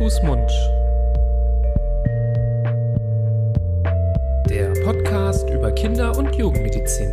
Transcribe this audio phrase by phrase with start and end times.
[0.00, 0.50] Fuß, Mund.
[4.48, 7.12] Der Podcast über Kinder- und Jugendmedizin.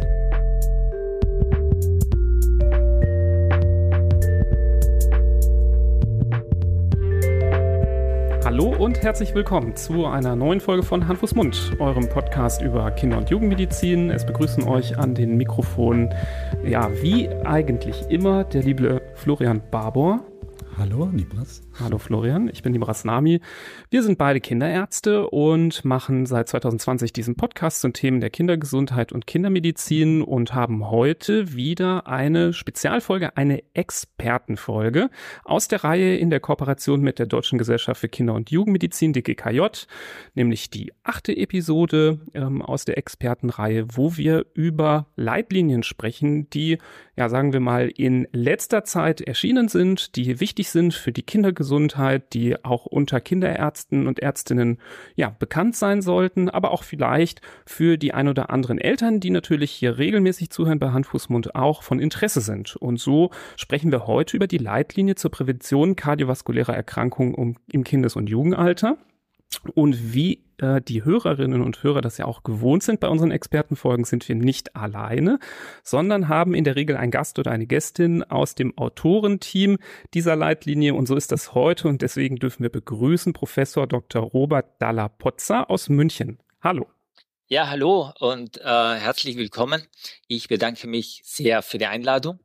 [8.46, 12.90] Hallo und herzlich willkommen zu einer neuen Folge von Hand, Fuß, Mund, eurem Podcast über
[12.92, 14.12] Kinder- und Jugendmedizin.
[14.12, 16.14] Es begrüßen euch an den Mikrofonen,
[16.66, 20.22] ja, wie eigentlich immer, der liebe Florian Barbour.
[20.78, 21.67] Hallo, Nibras.
[21.80, 23.40] Hallo Florian, ich bin Nibras Nami.
[23.92, 29.28] Wir sind beide Kinderärzte und machen seit 2020 diesen Podcast zu Themen der Kindergesundheit und
[29.28, 35.12] Kindermedizin und haben heute wieder eine Spezialfolge, eine Expertenfolge
[35.44, 39.68] aus der Reihe in der Kooperation mit der Deutschen Gesellschaft für Kinder- und Jugendmedizin, DGKJ,
[40.34, 46.80] nämlich die achte Episode ähm, aus der Expertenreihe, wo wir über Leitlinien sprechen, die,
[47.16, 51.67] ja, sagen wir mal, in letzter Zeit erschienen sind, die wichtig sind für die Kindergesundheit,
[52.34, 54.80] die auch unter Kinderärzten und Ärztinnen
[55.16, 59.72] ja bekannt sein sollten, aber auch vielleicht für die ein oder anderen Eltern, die natürlich
[59.72, 62.76] hier regelmäßig zuhören bei Hand, Fuß, Mund auch von Interesse sind.
[62.76, 68.30] Und so sprechen wir heute über die Leitlinie zur Prävention kardiovaskulärer Erkrankungen im Kindes- und
[68.30, 68.98] Jugendalter.
[69.74, 74.06] Und wie äh, die Hörerinnen und Hörer das ja auch gewohnt sind bei unseren Expertenfolgen,
[74.06, 75.40] sind wir nicht alleine,
[75.84, 79.78] sondern haben in der Regel einen Gast oder eine Gästin aus dem Autorenteam
[80.14, 80.94] dieser Leitlinie.
[80.94, 81.88] Und so ist das heute.
[81.88, 84.22] Und deswegen dürfen wir begrüßen Professor Dr.
[84.22, 86.40] Robert Dalla-Pozza aus München.
[86.62, 86.88] Hallo.
[87.50, 89.82] Ja, hallo und äh, herzlich willkommen.
[90.28, 92.40] Ich bedanke mich sehr für die Einladung.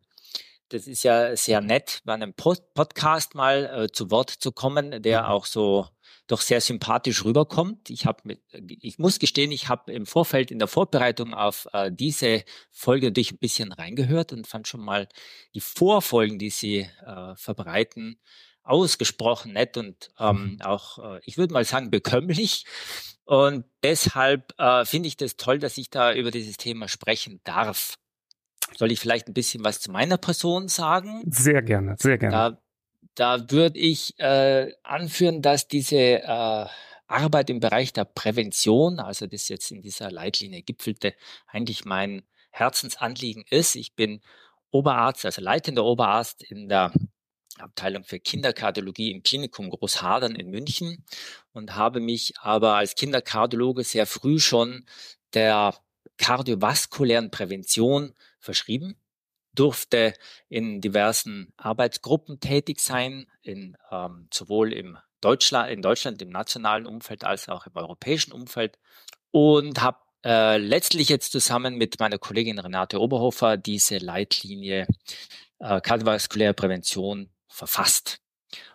[0.68, 5.02] Das ist ja sehr nett, bei einem Pod Podcast mal äh, zu Wort zu kommen,
[5.02, 5.28] der mhm.
[5.28, 5.88] auch so
[6.32, 7.90] doch sehr sympathisch rüberkommt.
[7.90, 12.44] Ich habe, ich muss gestehen, ich habe im Vorfeld in der Vorbereitung auf äh, diese
[12.70, 15.08] Folge natürlich ein bisschen reingehört und fand schon mal
[15.54, 18.18] die Vorfolgen, die sie äh, verbreiten,
[18.62, 20.62] ausgesprochen nett und ähm, mhm.
[20.62, 22.64] auch, äh, ich würde mal sagen, bekömmlich.
[23.24, 27.98] Und deshalb äh, finde ich das toll, dass ich da über dieses Thema sprechen darf.
[28.76, 31.22] Soll ich vielleicht ein bisschen was zu meiner Person sagen?
[31.26, 32.34] Sehr gerne, sehr gerne.
[32.34, 32.61] Da
[33.14, 36.66] da würde ich äh, anführen, dass diese äh,
[37.06, 41.14] Arbeit im Bereich der Prävention, also das jetzt in dieser Leitlinie gipfelte,
[41.46, 43.76] eigentlich mein Herzensanliegen ist.
[43.76, 44.22] Ich bin
[44.70, 46.92] Oberarzt, also leitender Oberarzt in der
[47.58, 51.04] Abteilung für Kinderkardiologie im Klinikum Großhadern in München
[51.52, 54.86] und habe mich aber als Kinderkardiologe sehr früh schon
[55.34, 55.74] der
[56.16, 58.96] kardiovaskulären Prävention verschrieben
[59.54, 60.14] durfte
[60.48, 67.24] in diversen Arbeitsgruppen tätig sein, in, ähm, sowohl im Deutschland, in Deutschland im nationalen Umfeld
[67.24, 68.78] als auch im europäischen Umfeld
[69.30, 74.86] und habe äh, letztlich jetzt zusammen mit meiner Kollegin Renate Oberhofer diese Leitlinie
[75.58, 78.20] äh, kardiovaskuläre Prävention verfasst.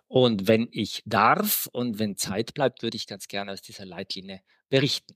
[0.08, 4.42] Und wenn ich darf und wenn Zeit bleibt, würde ich ganz gerne aus dieser Leitlinie
[4.70, 5.16] berichten.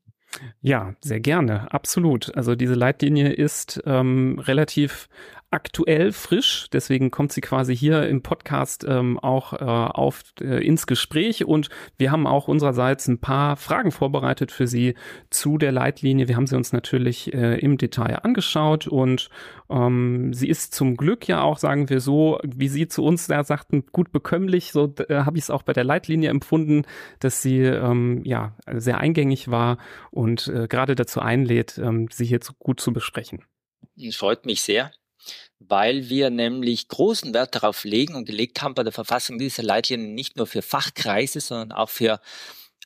[0.61, 2.35] Ja, sehr gerne, absolut.
[2.35, 5.09] Also diese Leitlinie ist ähm, relativ
[5.51, 10.87] aktuell frisch, deswegen kommt sie quasi hier im Podcast ähm, auch äh, auf äh, ins
[10.87, 14.95] Gespräch und wir haben auch unsererseits ein paar Fragen vorbereitet für Sie
[15.29, 16.29] zu der Leitlinie.
[16.29, 19.29] Wir haben sie uns natürlich äh, im Detail angeschaut und
[19.69, 23.43] ähm, sie ist zum Glück ja auch, sagen wir so, wie Sie zu uns da
[23.43, 24.71] sagten, gut bekömmlich.
[24.71, 26.83] So äh, habe ich es auch bei der Leitlinie empfunden,
[27.19, 29.77] dass sie ähm, ja sehr eingängig war
[30.11, 33.43] und äh, gerade dazu einlädt, ähm, sie hier zu, gut zu besprechen.
[33.97, 34.91] Es freut mich sehr
[35.67, 40.13] weil wir nämlich großen Wert darauf legen und gelegt haben bei der Verfassung dieser Leitlinien
[40.13, 42.19] nicht nur für Fachkreise, sondern auch für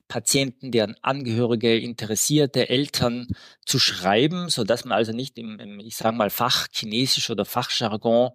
[0.07, 3.27] Patienten, deren Angehörige, Interessierte, Eltern
[3.65, 8.31] zu schreiben, so dass man also nicht im, im ich sage mal, Fachchinesisch oder Fachjargon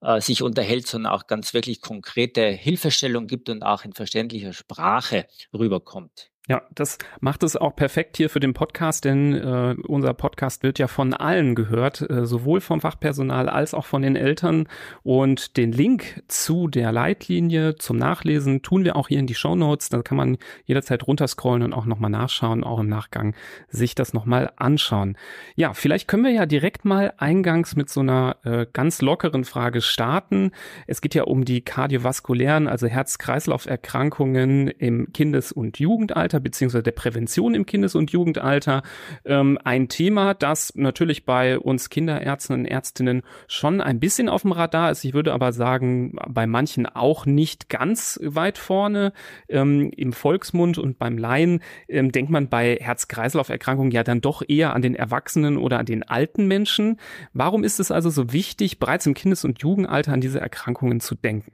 [0.00, 5.26] äh, sich unterhält, sondern auch ganz wirklich konkrete Hilfestellung gibt und auch in verständlicher Sprache
[5.52, 6.30] rüberkommt.
[6.48, 10.78] Ja, das macht es auch perfekt hier für den Podcast, denn äh, unser Podcast wird
[10.78, 14.66] ja von allen gehört, äh, sowohl vom Fachpersonal als auch von den Eltern.
[15.02, 19.56] Und den Link zu der Leitlinie zum Nachlesen tun wir auch hier in die Show
[19.56, 19.90] Notes.
[19.90, 23.34] Da kann man jederzeit runterscrollen und auch nochmal nachschauen, auch im Nachgang
[23.68, 25.18] sich das nochmal anschauen.
[25.54, 29.82] Ja, vielleicht können wir ja direkt mal eingangs mit so einer äh, ganz lockeren Frage
[29.82, 30.52] starten.
[30.86, 36.92] Es geht ja um die kardiovaskulären, also Herz-Kreislauf-Erkrankungen im Kindes- und Jugendalter Jugendalter beziehungsweise der
[36.92, 38.82] Prävention im Kindes- und Jugendalter
[39.24, 44.52] ähm, ein Thema, das natürlich bei uns Kinderärzten und Ärztinnen schon ein bisschen auf dem
[44.52, 45.04] Radar ist.
[45.04, 49.12] Ich würde aber sagen, bei manchen auch nicht ganz weit vorne.
[49.48, 54.74] Ähm, Im Volksmund und beim Laien ähm, denkt man bei Herz-Kreislauf-Erkrankungen ja dann doch eher
[54.74, 56.98] an den Erwachsenen oder an den alten Menschen.
[57.32, 61.14] Warum ist es also so wichtig, bereits im Kindes- und Jugendalter an diese Erkrankungen zu
[61.14, 61.52] denken?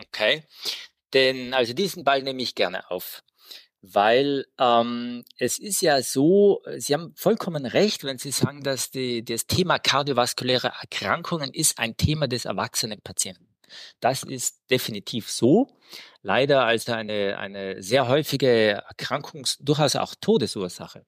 [0.00, 0.42] Okay.
[1.14, 3.22] Denn, also diesen Ball nehme ich gerne auf.
[3.80, 9.24] Weil ähm, es ist ja so, Sie haben vollkommen recht, wenn Sie sagen, dass die,
[9.24, 13.46] das Thema kardiovaskuläre Erkrankungen ist ein Thema des erwachsenen Patienten.
[14.00, 15.68] Das ist definitiv so.
[16.22, 21.04] Leider als eine, eine sehr häufige Erkrankungs-, durchaus auch Todesursache.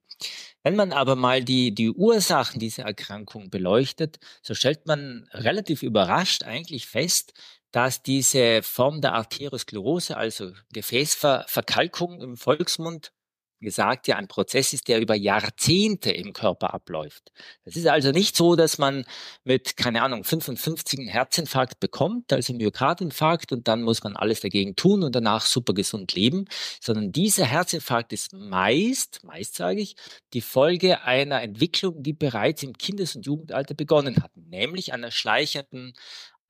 [0.62, 6.44] Wenn man aber mal die, die Ursachen dieser Erkrankung beleuchtet, so stellt man relativ überrascht
[6.44, 7.32] eigentlich fest,
[7.72, 13.12] dass diese Form der Arteriosklerose, also Gefäßverkalkung im Volksmund
[13.60, 17.30] gesagt ja ein Prozess ist, der über Jahrzehnte im Körper abläuft.
[17.64, 19.04] Es ist also nicht so, dass man
[19.44, 24.76] mit, keine Ahnung, 55 einen Herzinfarkt bekommt, also Myokardinfarkt und dann muss man alles dagegen
[24.76, 26.46] tun und danach super gesund leben,
[26.80, 29.94] sondern dieser Herzinfarkt ist meist, meist sage ich,
[30.32, 35.92] die Folge einer Entwicklung, die bereits im Kindes- und Jugendalter begonnen hat, nämlich einer schleichenden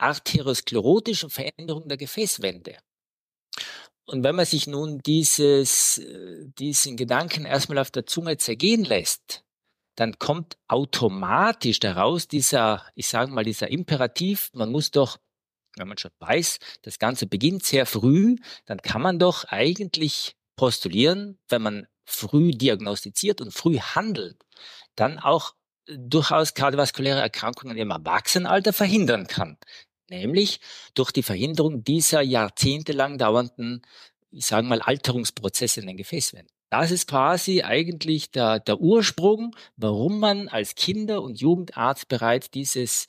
[0.00, 2.76] arteriosklerotischen Veränderung der Gefäßwände.
[4.10, 9.44] Und wenn man sich nun dieses, äh, diesen Gedanken erstmal auf der Zunge zergehen lässt,
[9.94, 15.18] dann kommt automatisch daraus dieser, ich sage mal, dieser Imperativ, man muss doch,
[15.76, 18.34] wenn man schon weiß, das Ganze beginnt sehr früh,
[18.66, 24.42] dann kann man doch eigentlich postulieren, wenn man früh diagnostiziert und früh handelt,
[24.96, 25.54] dann auch
[25.86, 29.56] durchaus kardiovaskuläre Erkrankungen im Erwachsenenalter verhindern kann
[30.10, 30.60] nämlich
[30.94, 33.82] durch die Verhinderung dieser jahrzehntelang dauernden,
[34.30, 36.52] ich sage mal, Alterungsprozesse in den Gefäßwänden.
[36.70, 43.06] Das ist quasi eigentlich der, der Ursprung, warum man als Kinder- und Jugendarzt bereits dieses,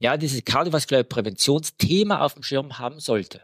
[0.00, 3.42] ja, dieses kardiovaskuläre Präventionsthema auf dem Schirm haben sollte.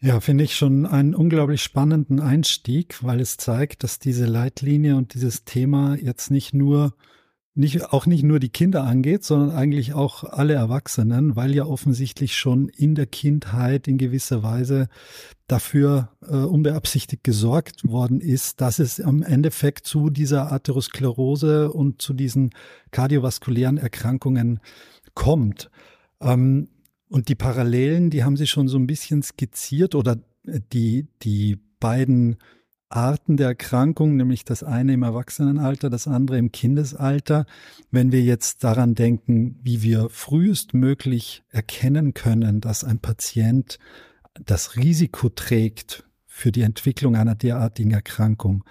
[0.00, 5.14] Ja, finde ich schon einen unglaublich spannenden Einstieg, weil es zeigt, dass diese Leitlinie und
[5.14, 6.94] dieses Thema jetzt nicht nur
[7.56, 12.36] nicht, auch nicht nur die Kinder angeht, sondern eigentlich auch alle Erwachsenen, weil ja offensichtlich
[12.36, 14.88] schon in der Kindheit in gewisser Weise
[15.46, 22.12] dafür äh, unbeabsichtigt gesorgt worden ist, dass es am Endeffekt zu dieser Atherosklerose und zu
[22.12, 22.50] diesen
[22.90, 24.58] kardiovaskulären Erkrankungen
[25.14, 25.70] kommt.
[26.20, 26.68] Ähm,
[27.08, 30.16] und die Parallelen, die haben Sie schon so ein bisschen skizziert oder
[30.72, 32.38] die, die beiden
[32.88, 37.46] Arten der Erkrankung, nämlich das eine im Erwachsenenalter, das andere im Kindesalter.
[37.90, 43.78] Wenn wir jetzt daran denken, wie wir frühestmöglich erkennen können, dass ein Patient
[44.44, 48.64] das Risiko trägt für die Entwicklung einer derartigen Erkrankung,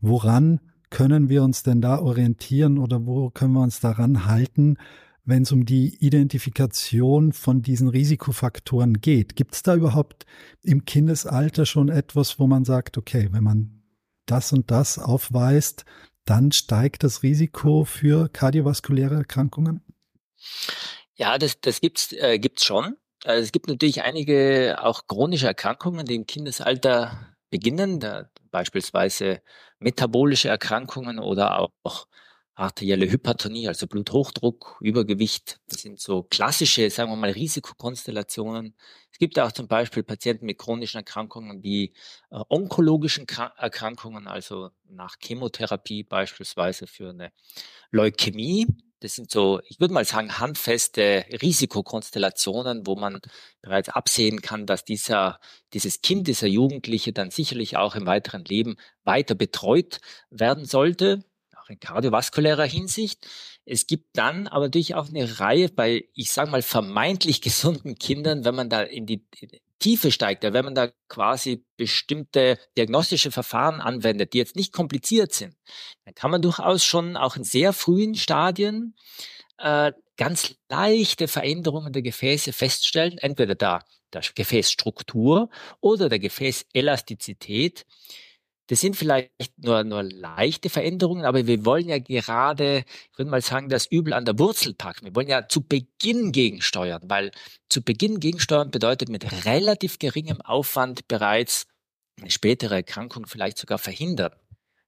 [0.00, 4.76] woran können wir uns denn da orientieren oder wo können wir uns daran halten,
[5.24, 9.36] wenn es um die Identifikation von diesen Risikofaktoren geht.
[9.36, 10.26] Gibt es da überhaupt
[10.62, 13.82] im Kindesalter schon etwas, wo man sagt, okay, wenn man
[14.26, 15.84] das und das aufweist,
[16.24, 19.82] dann steigt das Risiko für kardiovaskuläre Erkrankungen?
[21.14, 22.96] Ja, das, das gibt's, äh, gibt's schon.
[23.24, 29.42] Also es gibt natürlich einige auch chronische Erkrankungen, die im Kindesalter beginnen, da beispielsweise
[29.78, 32.06] metabolische Erkrankungen oder auch
[32.54, 35.58] arterielle Hypertonie, also Bluthochdruck, Übergewicht.
[35.68, 38.74] Das sind so klassische, sagen wir mal, Risikokonstellationen.
[39.12, 41.94] Es gibt auch zum Beispiel Patienten mit chronischen Erkrankungen wie
[42.30, 47.32] äh, onkologischen Krank Erkrankungen, also nach Chemotherapie beispielsweise für eine
[47.90, 48.66] Leukämie.
[49.00, 53.20] Das sind so, ich würde mal sagen, handfeste Risikokonstellationen, wo man
[53.62, 55.40] bereits absehen kann, dass dieser,
[55.72, 61.24] dieses Kind, dieser Jugendliche dann sicherlich auch im weiteren Leben weiter betreut werden sollte
[61.70, 63.26] in kardiovaskulärer Hinsicht.
[63.64, 68.44] Es gibt dann aber natürlich auch eine Reihe bei, ich sage mal, vermeintlich gesunden Kindern,
[68.44, 69.24] wenn man da in die,
[69.80, 75.56] Tiefe steigt, wenn man da quasi bestimmte diagnostische Verfahren anwendet, die jetzt nicht kompliziert sind,
[76.04, 78.94] dann kann man durchaus schon auch in sehr frühen Stadien
[79.56, 83.80] äh, ganz leichte Veränderungen der Gefäße feststellen, entweder da
[84.12, 85.48] der Gefäßstruktur
[85.80, 87.86] oder der Gefäßelastizität.
[88.70, 93.42] Das sind vielleicht nur, nur leichte Veränderungen, aber wir wollen ja gerade, ich würde mal
[93.42, 95.06] sagen, das Übel an der Wurzel packen.
[95.06, 97.32] Wir wollen ja zu Beginn gegensteuern, weil
[97.68, 101.66] zu Beginn gegensteuern bedeutet mit relativ geringem Aufwand bereits
[102.20, 104.36] eine spätere Erkrankung vielleicht sogar verhindern.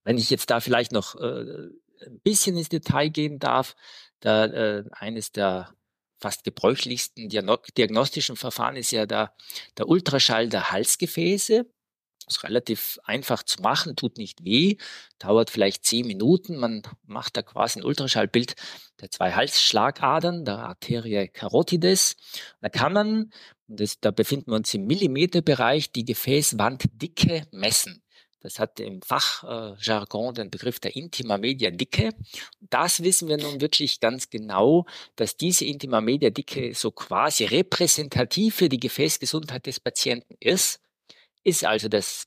[0.04, 1.40] Wenn ich jetzt da vielleicht noch äh,
[2.06, 3.74] ein bisschen ins Detail gehen darf,
[4.20, 5.74] da äh, eines der
[6.20, 9.34] fast gebräuchlichsten diagnostischen Verfahren ist ja der,
[9.76, 11.66] der Ultraschall der Halsgefäße.
[12.32, 14.76] Ist relativ einfach zu machen, tut nicht weh,
[15.18, 16.56] dauert vielleicht zehn Minuten.
[16.56, 18.54] Man macht da quasi ein Ultraschallbild
[19.00, 22.16] der zwei Halsschlagadern, der Arterie carotides.
[22.60, 23.32] Da kann man,
[23.66, 28.02] das, da befinden wir uns im Millimeterbereich, die Gefäßwanddicke messen.
[28.42, 32.10] Das hat im Fachjargon den Begriff der Intima Media Dicke.
[32.60, 38.56] Das wissen wir nun wirklich ganz genau, dass diese Intima Media Dicke so quasi repräsentativ
[38.56, 40.81] für die Gefäßgesundheit des Patienten ist.
[41.44, 42.24] Ist also das,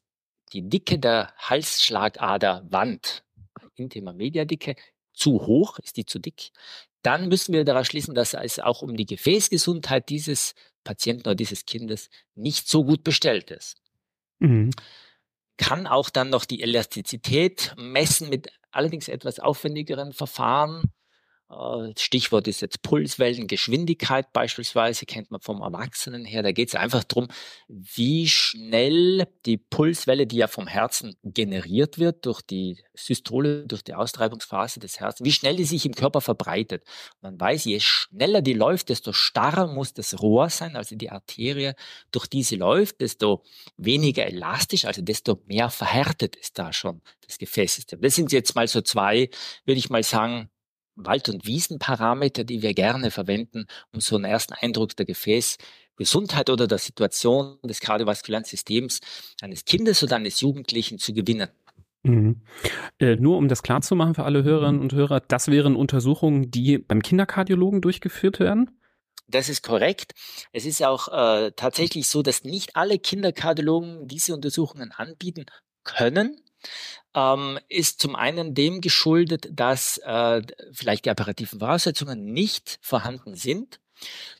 [0.53, 3.23] die Dicke der Halsschlagaderwand,
[3.75, 4.75] Intima Mediadicke,
[5.13, 6.51] zu hoch, ist die zu dick,
[7.01, 11.65] dann müssen wir daraus schließen, dass es auch um die Gefäßgesundheit dieses Patienten oder dieses
[11.65, 13.77] Kindes nicht so gut bestellt ist.
[14.39, 14.71] Mhm.
[15.57, 20.91] Kann auch dann noch die Elastizität messen mit allerdings etwas aufwendigeren Verfahren.
[21.49, 26.41] Äh, Stichwort ist jetzt Pulswellen, Geschwindigkeit beispielsweise, kennt man vom Erwachsenen her.
[26.41, 27.27] Da geht es einfach darum,
[27.67, 33.93] wie schnell die Pulswelle, die ja vom Herzen generiert wird, durch die Systole, durch die
[33.93, 36.83] Austreibungsphase des Herzens, wie schnell die sich im Körper verbreitet.
[37.21, 41.73] Man weiß, je schneller die läuft, desto starrer muss das Rohr sein, also die Arterie,
[42.11, 43.43] durch die sie läuft, desto
[43.77, 48.01] weniger elastisch, also desto mehr verhärtet ist da schon das Gefäßsystem.
[48.01, 49.29] Das sind jetzt mal so zwei,
[49.65, 50.49] würde ich mal sagen,
[50.95, 56.67] Wald- und Wiesenparameter, die wir gerne verwenden, um so einen ersten Eindruck der Gefäßgesundheit oder
[56.67, 59.01] der Situation des kardiovaskulären Systems
[59.41, 61.49] eines Kindes oder eines Jugendlichen zu gewinnen.
[62.03, 62.41] Mhm.
[62.99, 67.01] Äh, nur um das klarzumachen für alle Hörerinnen und Hörer, das wären Untersuchungen, die beim
[67.01, 68.79] Kinderkardiologen durchgeführt werden?
[69.27, 70.13] Das ist korrekt.
[70.51, 75.45] Es ist auch äh, tatsächlich so, dass nicht alle Kinderkardiologen diese Untersuchungen anbieten
[75.83, 76.39] können
[77.15, 80.41] ähm, ist zum einen dem geschuldet, dass äh,
[80.73, 83.79] vielleicht die operativen Voraussetzungen nicht vorhanden sind.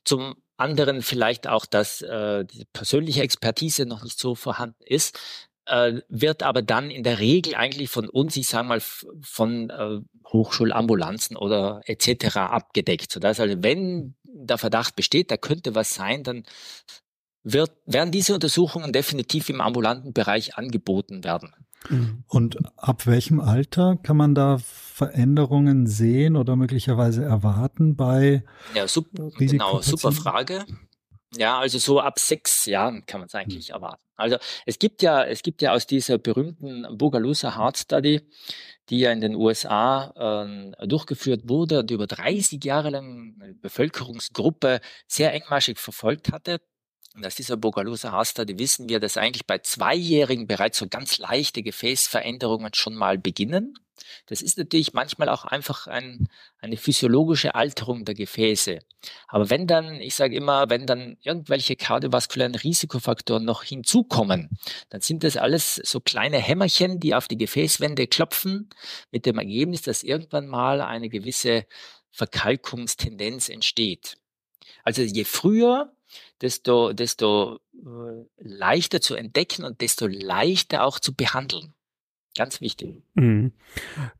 [0.03, 5.20] Zum anderen vielleicht auch, dass äh, die persönliche Expertise noch nicht so vorhanden ist,
[5.65, 10.00] äh, wird aber dann in der Regel eigentlich von uns, ich sage mal, von äh,
[10.27, 12.38] Hochschulambulanzen oder etc.
[12.38, 13.12] abgedeckt.
[13.12, 16.44] Sodass also, wenn der Verdacht besteht, da könnte was sein, dann
[17.44, 21.53] wird, werden diese Untersuchungen definitiv im ambulanten Bereich angeboten werden.
[21.89, 22.23] Mhm.
[22.27, 29.07] Und ab welchem Alter kann man da Veränderungen sehen oder möglicherweise erwarten bei ja, sub,
[29.37, 30.65] genau, super Frage.
[31.37, 33.75] Ja, also so ab sechs Jahren kann man es eigentlich mhm.
[33.75, 34.03] erwarten.
[34.15, 38.21] Also es gibt ja, es gibt ja aus dieser berühmten Bogalusa Heart Study,
[38.89, 44.79] die ja in den USA äh, durchgeführt wurde und über 30 Jahre lang eine Bevölkerungsgruppe
[45.07, 46.61] sehr engmaschig verfolgt hatte,
[47.15, 47.57] und aus dieser
[48.12, 53.17] Hasta, die wissen wir, dass eigentlich bei Zweijährigen bereits so ganz leichte Gefäßveränderungen schon mal
[53.17, 53.79] beginnen.
[54.25, 56.27] Das ist natürlich manchmal auch einfach ein,
[56.60, 58.79] eine physiologische Alterung der Gefäße.
[59.29, 64.50] Aber wenn dann, ich sage immer, wenn dann irgendwelche kardiovaskulären Risikofaktoren noch hinzukommen,
[64.89, 68.69] dann sind das alles so kleine Hämmerchen, die auf die Gefäßwände klopfen,
[69.12, 71.65] mit dem Ergebnis, dass irgendwann mal eine gewisse
[72.12, 74.17] Verkalkungstendenz entsteht.
[74.84, 75.93] Also je früher
[76.41, 81.75] desto, desto äh, leichter zu entdecken und desto leichter auch zu behandeln.
[82.37, 83.01] Ganz wichtig.
[83.13, 83.53] Mhm.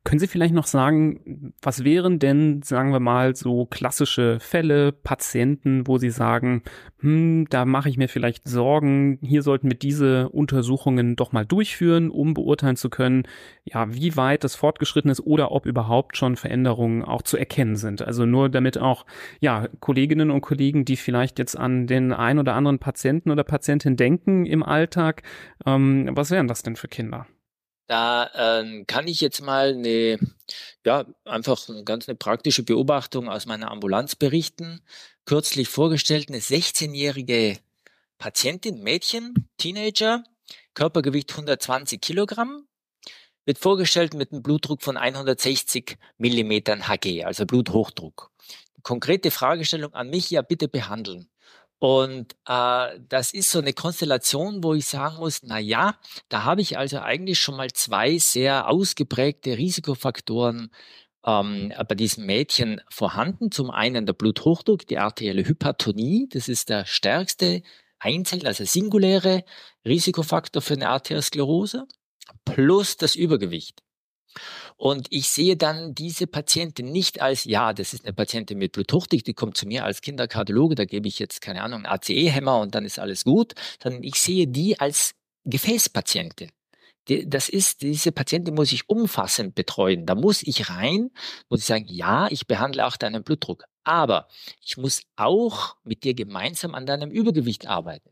[0.02, 5.86] Können Sie vielleicht noch sagen, was wären denn, sagen wir mal, so klassische Fälle, Patienten,
[5.86, 6.62] wo Sie sagen,
[7.00, 12.08] hm, da mache ich mir vielleicht Sorgen, hier sollten wir diese Untersuchungen doch mal durchführen,
[12.08, 13.24] um beurteilen zu können,
[13.64, 18.00] ja, wie weit das fortgeschritten ist oder ob überhaupt schon Veränderungen auch zu erkennen sind.
[18.00, 19.04] Also nur damit auch,
[19.40, 23.96] ja, Kolleginnen und Kollegen, die vielleicht jetzt an den ein oder anderen Patienten oder Patientin
[23.96, 25.22] denken im Alltag,
[25.66, 27.26] ähm, was wären das denn für Kinder?
[27.86, 30.18] Da ähm, kann ich jetzt mal eine,
[30.84, 34.82] ja, einfach ganz eine praktische Beobachtung aus meiner Ambulanz berichten.
[35.24, 37.58] Kürzlich vorgestellt eine 16-jährige
[38.18, 40.24] Patientin, Mädchen, Teenager,
[40.74, 42.66] Körpergewicht 120 Kilogramm,
[43.44, 48.30] wird vorgestellt mit einem Blutdruck von 160 Millimetern Hg, also Bluthochdruck.
[48.82, 51.28] Konkrete Fragestellung an mich, ja bitte behandeln.
[51.78, 55.96] Und äh, das ist so eine Konstellation, wo ich sagen muss, na ja,
[56.28, 60.70] da habe ich also eigentlich schon mal zwei sehr ausgeprägte Risikofaktoren
[61.26, 63.50] ähm, bei diesem Mädchen vorhanden.
[63.50, 67.62] Zum einen der Bluthochdruck, die arterielle Hypertonie, das ist der stärkste
[67.98, 69.44] einzelne, also singuläre
[69.84, 71.86] Risikofaktor für eine Arteriosklerose,
[72.44, 73.82] plus das Übergewicht.
[74.76, 79.24] Und ich sehe dann diese Patientin nicht als, ja, das ist eine Patientin mit Bluthochdruck,
[79.24, 82.84] die kommt zu mir als Kinderkardiologe, da gebe ich jetzt, keine Ahnung, ACE-Hämmer und dann
[82.84, 85.14] ist alles gut, sondern ich sehe die als
[85.44, 86.50] Gefäßpatientin.
[87.26, 90.06] Das ist, diese Patientin muss ich umfassend betreuen.
[90.06, 91.10] Da muss ich rein,
[91.48, 93.64] muss ich sagen, ja, ich behandle auch deinen Blutdruck.
[93.84, 94.26] Aber
[94.60, 98.10] ich muss auch mit dir gemeinsam an deinem Übergewicht arbeiten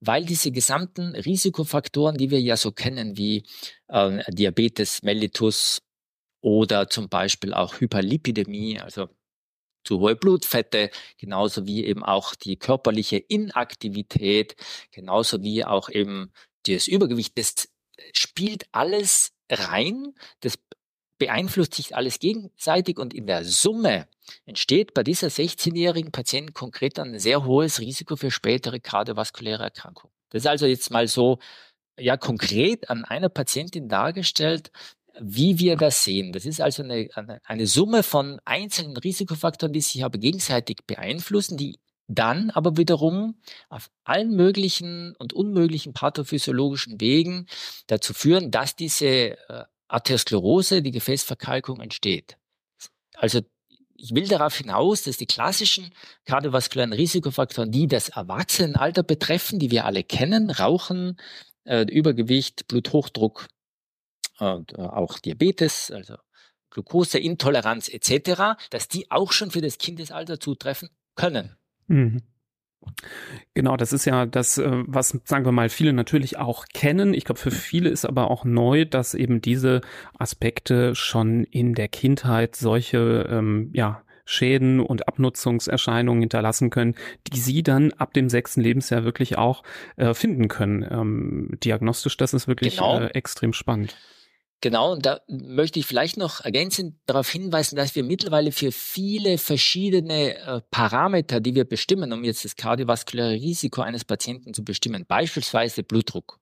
[0.00, 3.44] weil diese gesamten Risikofaktoren, die wir ja so kennen, wie
[3.88, 5.80] äh, Diabetes mellitus
[6.40, 9.08] oder zum Beispiel auch Hyperlipidemie, also
[9.84, 14.56] zu hohe Blutfette, genauso wie eben auch die körperliche Inaktivität,
[14.90, 16.32] genauso wie auch eben
[16.66, 17.68] das Übergewicht, das
[18.12, 20.58] spielt alles rein, das
[21.18, 24.08] beeinflusst sich alles gegenseitig und in der Summe
[24.46, 30.14] entsteht bei dieser 16-jährigen Patientin konkret ein sehr hohes Risiko für spätere kardiovaskuläre Erkrankungen.
[30.30, 31.38] Das ist also jetzt mal so
[31.98, 34.70] ja konkret an einer Patientin dargestellt,
[35.18, 36.32] wie wir das sehen.
[36.32, 37.08] Das ist also eine,
[37.44, 43.36] eine Summe von einzelnen Risikofaktoren, die sich aber gegenseitig beeinflussen, die dann aber wiederum
[43.68, 47.46] auf allen möglichen und unmöglichen pathophysiologischen Wegen
[47.86, 52.36] dazu führen, dass diese äh, Arteriosklerose, die Gefäßverkalkung entsteht.
[53.14, 53.40] Also
[53.94, 55.92] ich will darauf hinaus, dass die klassischen
[56.24, 61.16] kardiovaskulären Risikofaktoren, die das Erwachsenenalter betreffen, die wir alle kennen, Rauchen,
[61.64, 63.46] äh, Übergewicht, Bluthochdruck
[64.40, 66.16] und äh, auch Diabetes, also
[66.70, 71.56] Glukoseintoleranz etc., dass die auch schon für das Kindesalter zutreffen können.
[71.86, 72.22] Mhm.
[73.52, 77.12] Genau, das ist ja das, äh, was, sagen wir mal, viele natürlich auch kennen.
[77.12, 79.82] Ich glaube, für viele ist aber auch neu, dass eben diese
[80.18, 86.94] Aspekte schon in der Kindheit solche, ähm, ja, Schäden und Abnutzungserscheinungen hinterlassen können,
[87.32, 89.64] die sie dann ab dem sechsten Lebensjahr wirklich auch
[89.96, 90.86] äh, finden können.
[90.88, 93.00] Ähm, diagnostisch, das ist wirklich genau.
[93.00, 93.96] äh, extrem spannend.
[94.62, 99.38] Genau, und da möchte ich vielleicht noch ergänzend darauf hinweisen, dass wir mittlerweile für viele
[99.38, 105.06] verschiedene äh, Parameter, die wir bestimmen, um jetzt das kardiovaskuläre Risiko eines Patienten zu bestimmen,
[105.06, 106.38] beispielsweise Blutdruck,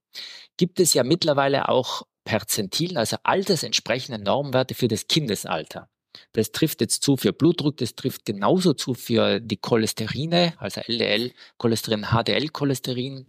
[0.57, 5.89] gibt es ja mittlerweile auch Perzentilen, also altersentsprechende Normwerte für das Kindesalter.
[6.33, 11.33] Das trifft jetzt zu für Blutdruck, das trifft genauso zu für die Cholesterine, also LDL,
[11.57, 13.27] Cholesterin, HDL, Cholesterin,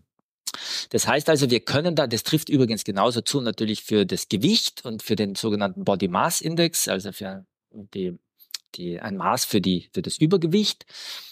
[0.90, 4.86] das heißt also, wir können da, das trifft übrigens genauso zu natürlich für das Gewicht
[4.86, 8.18] und für den sogenannten Body Mass Index, also für die,
[8.76, 10.86] die, ein Maß für die, für das Übergewicht,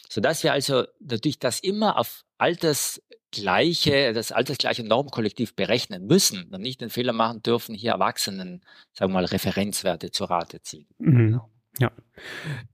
[0.09, 6.81] sodass wir also natürlich das immer auf altersgleiche, das altersgleiche Normkollektiv berechnen müssen und nicht
[6.81, 10.87] den Fehler machen dürfen, hier Erwachsenen, sagen wir mal, Referenzwerte zur Rate ziehen.
[10.99, 11.41] Mhm.
[11.79, 11.91] Ja.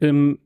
[0.01, 0.39] Ähm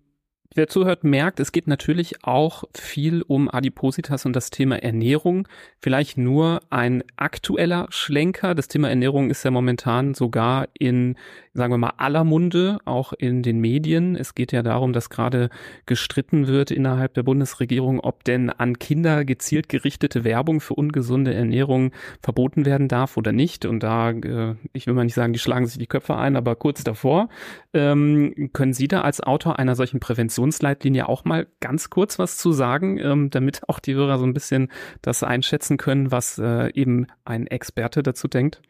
[0.56, 5.48] Wer zuhört, merkt, es geht natürlich auch viel um Adipositas und das Thema Ernährung.
[5.80, 8.56] Vielleicht nur ein aktueller Schlenker.
[8.56, 11.16] Das Thema Ernährung ist ja momentan sogar in,
[11.58, 14.16] sagen wir mal, aller Munde, auch in den Medien.
[14.16, 15.50] Es geht ja darum, dass gerade
[15.86, 21.92] gestritten wird innerhalb der Bundesregierung, ob denn an Kinder gezielt gerichtete Werbung für ungesunde Ernährung
[22.22, 23.66] verboten werden darf oder nicht.
[23.66, 26.56] Und da, äh, ich will mal nicht sagen, die schlagen sich die Köpfe ein, aber
[26.56, 27.28] kurz davor.
[27.74, 32.38] Ähm, können Sie da als Autor einer solchen Prävention Kommunikationsleitlinie auch mal ganz kurz was
[32.38, 36.72] zu sagen, ähm, damit auch die Hörer so ein bisschen das einschätzen können, was äh,
[36.74, 38.62] eben ein Experte dazu denkt?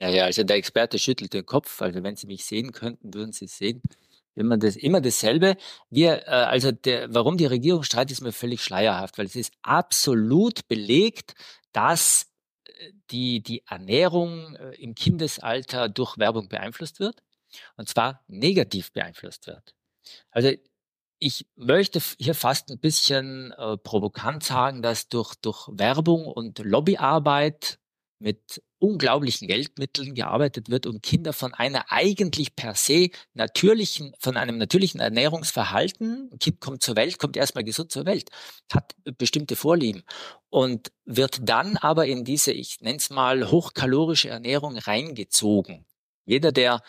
[0.00, 1.80] Ja, ja, also der Experte schüttelt den Kopf.
[1.82, 3.82] Also wenn Sie mich sehen könnten, würden Sie es sehen.
[4.34, 5.56] Immer, das, immer dasselbe.
[5.90, 9.52] Wir, äh, also der, warum die Regierung streitet, ist mir völlig schleierhaft, weil es ist
[9.62, 11.34] absolut belegt,
[11.72, 12.26] dass
[12.64, 17.22] äh, die, die Ernährung äh, im Kindesalter durch Werbung beeinflusst wird.
[17.76, 19.74] Und zwar negativ beeinflusst wird.
[20.30, 20.52] Also
[21.18, 27.78] ich möchte hier fast ein bisschen äh, provokant sagen, dass durch, durch Werbung und Lobbyarbeit
[28.20, 34.58] mit unglaublichen Geldmitteln gearbeitet wird, um Kinder von einer eigentlich per se natürlichen, von einem
[34.58, 38.30] natürlichen Ernährungsverhalten, ein Kind kommt zur Welt, kommt erstmal gesund zur Welt,
[38.72, 40.02] hat bestimmte Vorlieben
[40.50, 45.86] und wird dann aber in diese, ich nenne es mal, hochkalorische Ernährung reingezogen.
[46.26, 46.82] Jeder, der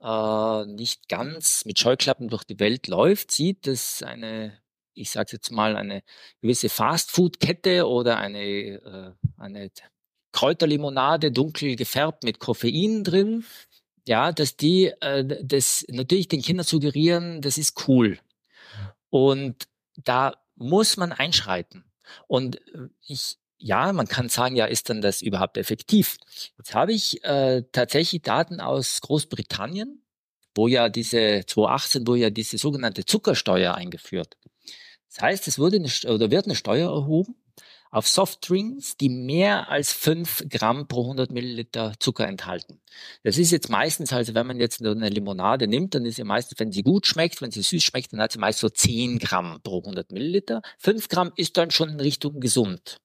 [0.00, 4.60] äh, nicht ganz mit Scheuklappen durch die Welt läuft, sieht, dass eine,
[4.94, 6.02] ich sage jetzt mal, eine
[6.40, 9.70] gewisse Fastfood-Kette oder eine, äh, eine
[10.32, 13.44] Kräuterlimonade dunkel gefärbt mit Koffein drin,
[14.06, 18.18] ja, dass die äh, das natürlich den Kindern suggerieren, das ist cool.
[19.10, 21.84] Und da muss man einschreiten.
[22.26, 26.16] Und äh, ich ja, man kann sagen, ja, ist dann das überhaupt effektiv?
[26.58, 30.02] Jetzt habe ich äh, tatsächlich Daten aus Großbritannien,
[30.56, 34.36] wo ja diese 2018, wo ja diese sogenannte Zuckersteuer eingeführt.
[35.08, 37.36] Das heißt, es wurde eine, oder wird eine Steuer erhoben
[37.92, 42.80] auf Softdrinks, die mehr als fünf Gramm pro 100 Milliliter Zucker enthalten.
[43.22, 46.58] Das ist jetzt meistens, also wenn man jetzt eine Limonade nimmt, dann ist sie meistens,
[46.58, 49.60] wenn sie gut schmeckt, wenn sie süß schmeckt, dann hat sie meist so 10 Gramm
[49.62, 50.62] pro 100 Milliliter.
[50.78, 52.96] 5 Gramm ist dann schon in Richtung gesund.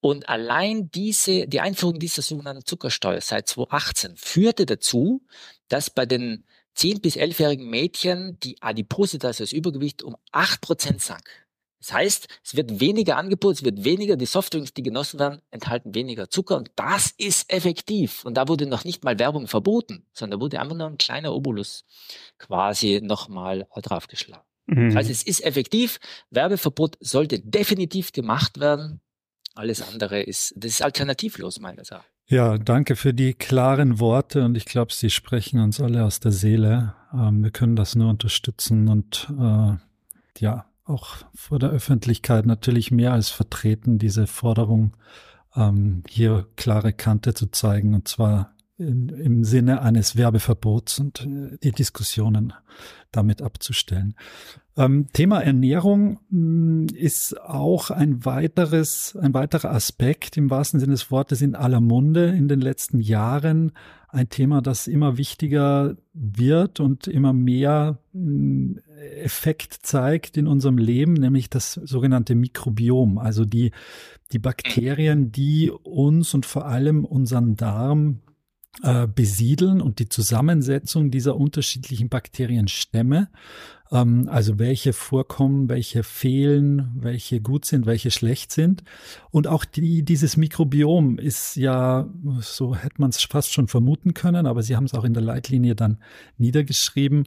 [0.00, 5.26] Und allein diese, die Einführung dieser sogenannten Zuckersteuer seit 2018 führte dazu,
[5.68, 6.46] dass bei den
[6.78, 11.49] 10- bis 11-jährigen Mädchen die Adipositas, das Übergewicht, um 8% sank.
[11.80, 15.94] Das heißt, es wird weniger angeboten, es wird weniger, die Softdrinks, die genossen werden, enthalten
[15.94, 18.24] weniger Zucker und das ist effektiv.
[18.24, 21.34] Und da wurde noch nicht mal Werbung verboten, sondern da wurde einfach nur ein kleiner
[21.34, 21.84] Obolus
[22.38, 24.44] quasi nochmal draufgeschlagen.
[24.66, 24.96] Mhm.
[24.96, 25.98] Also es ist effektiv.
[26.30, 29.00] Werbeverbot sollte definitiv gemacht werden.
[29.54, 32.04] Alles andere ist, das ist alternativlos, meiner Sache.
[32.26, 36.30] Ja, danke für die klaren Worte und ich glaube, Sie sprechen uns alle aus der
[36.30, 36.94] Seele.
[37.12, 39.72] Ähm, wir können das nur unterstützen und äh,
[40.38, 44.96] ja, auch vor der Öffentlichkeit natürlich mehr als vertreten, diese Forderung
[45.56, 51.58] ähm, hier klare Kante zu zeigen und zwar in, im Sinne eines Werbeverbots und äh,
[51.62, 52.52] die Diskussionen
[53.12, 54.14] damit abzustellen.
[54.76, 60.92] Ähm, Thema Ernährung mh, mm, ist auch ein weiteres, ein weiterer Aspekt im wahrsten Sinne
[60.92, 63.72] des Wortes in aller Munde in den letzten Jahren.
[64.12, 68.74] Ein Thema, das immer wichtiger wird und immer mehr mm,
[69.22, 73.70] Effekt zeigt in unserem Leben, nämlich das sogenannte Mikrobiom, also die,
[74.32, 78.20] die Bakterien, die uns und vor allem unseren Darm
[78.82, 83.28] äh, besiedeln und die Zusammensetzung dieser unterschiedlichen Bakterienstämme,
[83.92, 88.82] ähm, also welche vorkommen, welche fehlen, welche gut sind, welche schlecht sind.
[89.30, 92.08] Und auch die, dieses Mikrobiom ist ja,
[92.40, 95.22] so hätte man es fast schon vermuten können, aber Sie haben es auch in der
[95.22, 95.98] Leitlinie dann
[96.38, 97.26] niedergeschrieben,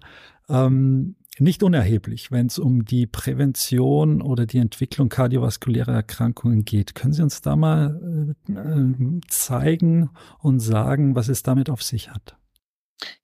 [0.49, 6.93] ähm, nicht unerheblich, wenn es um die Prävention oder die Entwicklung kardiovaskulärer Erkrankungen geht.
[6.93, 12.12] Können Sie uns da mal äh, äh, zeigen und sagen, was es damit auf sich
[12.12, 12.38] hat?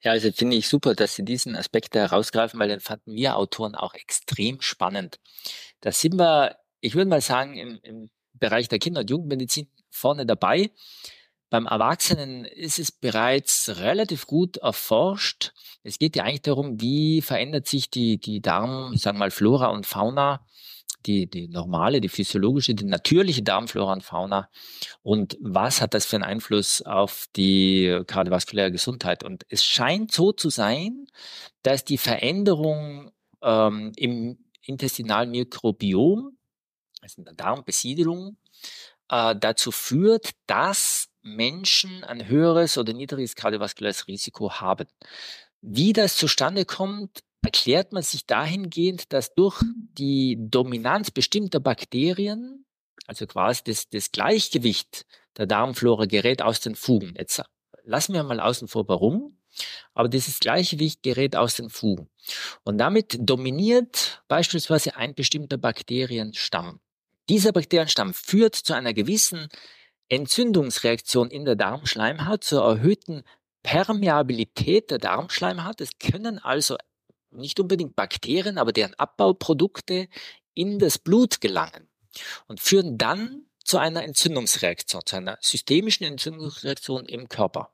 [0.01, 3.75] Ja, also finde ich super, dass Sie diesen Aspekt herausgreifen, weil den fanden wir Autoren
[3.75, 5.19] auch extrem spannend.
[5.81, 10.25] Da sind wir, ich würde mal sagen, im, im Bereich der Kinder- und Jugendmedizin vorne
[10.25, 10.71] dabei.
[11.49, 15.51] Beim Erwachsenen ist es bereits relativ gut erforscht.
[15.81, 19.67] Es geht ja eigentlich darum, wie verändert sich die, die Darm, sagen wir mal, Flora
[19.67, 20.45] und Fauna,
[21.05, 24.49] die, die normale, die physiologische, die natürliche Darmflora und Fauna
[25.01, 29.23] und was hat das für einen Einfluss auf die kardiovaskuläre Gesundheit?
[29.23, 31.07] Und es scheint so zu sein,
[31.63, 36.37] dass die Veränderung ähm, im intestinalen Mikrobiom,
[37.01, 38.37] also in der Darmbesiedelung,
[39.09, 44.87] äh, dazu führt, dass Menschen ein höheres oder niedriges kardiovaskuläres Risiko haben.
[45.61, 49.61] Wie das zustande kommt, erklärt man sich dahingehend, dass durch
[49.97, 52.65] die Dominanz bestimmter Bakterien,
[53.07, 55.05] also quasi das, das Gleichgewicht
[55.37, 57.13] der Darmflora gerät aus den Fugen.
[57.17, 57.41] Jetzt
[57.83, 59.37] lassen wir mal außen vor, warum.
[59.93, 62.09] Aber dieses Gleichgewicht gerät aus den Fugen.
[62.63, 66.79] Und damit dominiert beispielsweise ein bestimmter Bakterienstamm.
[67.29, 69.47] Dieser Bakterienstamm führt zu einer gewissen
[70.09, 73.23] Entzündungsreaktion in der Darmschleimhaut zur erhöhten
[73.63, 75.81] Permeabilität der Darmschleimhaut.
[75.81, 76.77] Es können also
[77.31, 80.07] nicht unbedingt Bakterien, aber deren Abbauprodukte
[80.53, 81.87] in das Blut gelangen
[82.47, 87.71] und führen dann zu einer Entzündungsreaktion, zu einer systemischen Entzündungsreaktion im Körper.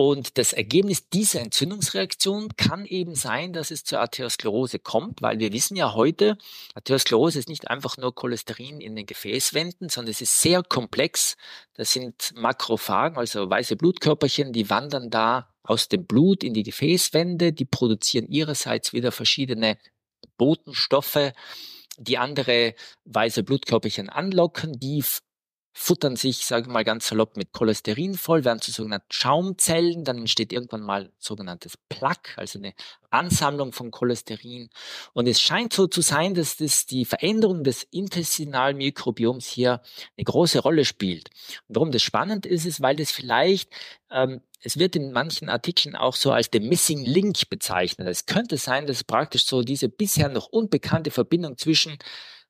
[0.00, 5.52] Und das Ergebnis dieser Entzündungsreaktion kann eben sein, dass es zur Arteriosklerose kommt, weil wir
[5.52, 6.38] wissen ja heute,
[6.76, 11.36] Arteriosklerose ist nicht einfach nur Cholesterin in den Gefäßwänden, sondern es ist sehr komplex.
[11.74, 17.52] Das sind Makrophagen, also weiße Blutkörperchen, die wandern da aus dem Blut in die Gefäßwände,
[17.52, 19.78] die produzieren ihrerseits wieder verschiedene
[20.38, 21.32] Botenstoffe,
[21.98, 25.02] die andere weiße Blutkörperchen anlocken, die
[25.78, 30.18] futtern sich, sage ich mal ganz salopp, mit Cholesterin voll, werden zu sogenannten Schaumzellen, dann
[30.18, 32.74] entsteht irgendwann mal sogenanntes Plaque, also eine
[33.10, 34.70] Ansammlung von Cholesterin.
[35.12, 39.80] Und es scheint so zu sein, dass das die Veränderung des intestinalen Mikrobioms hier
[40.16, 41.30] eine große Rolle spielt.
[41.68, 43.70] Und warum das spannend ist, ist, weil das vielleicht
[44.10, 48.08] ähm, es wird in manchen Artikeln auch so als der Missing Link bezeichnet.
[48.08, 51.98] Es könnte sein, dass praktisch so diese bisher noch unbekannte Verbindung zwischen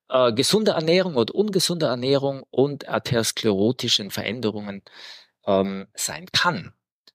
[0.09, 4.81] äh, gesunde Ernährung oder ungesunde Ernährung und arteriosklerotischen Veränderungen
[5.45, 6.73] ähm, sein kann.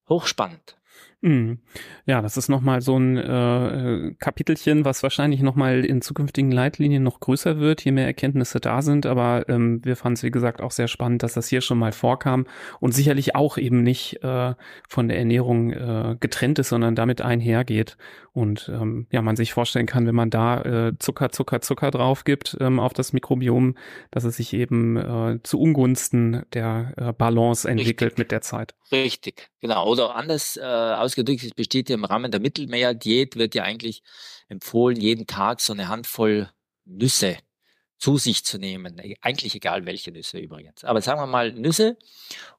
[0.08, 0.76] Hochspannend.
[1.24, 1.60] Mhm.
[2.04, 7.18] Ja, das ist nochmal so ein äh, Kapitelchen, was wahrscheinlich nochmal in zukünftigen Leitlinien noch
[7.18, 9.06] größer wird, je mehr Erkenntnisse da sind.
[9.06, 11.92] Aber ähm, wir fanden es, wie gesagt, auch sehr spannend, dass das hier schon mal
[11.92, 12.46] vorkam
[12.78, 14.52] und sicherlich auch eben nicht äh,
[14.86, 17.96] von der Ernährung äh, getrennt ist, sondern damit einhergeht.
[18.34, 22.24] Und ähm, ja, man sich vorstellen kann, wenn man da äh, Zucker, Zucker, Zucker drauf
[22.24, 23.76] gibt ähm, auf das Mikrobiom,
[24.10, 28.18] dass es sich eben äh, zu Ungunsten der äh, Balance entwickelt Richtig.
[28.18, 28.74] mit der Zeit.
[28.90, 29.88] Richtig, genau.
[29.88, 34.02] Oder anders äh, ausgedrückt, es besteht ja im Rahmen der Mittelmeerdiät, wird ja eigentlich
[34.48, 36.50] empfohlen, jeden Tag so eine Handvoll
[36.86, 37.36] Nüsse
[38.04, 38.98] zu sich zu nehmen.
[38.98, 40.84] E, eigentlich egal welche Nüsse übrigens.
[40.84, 41.96] Aber sagen wir mal Nüsse.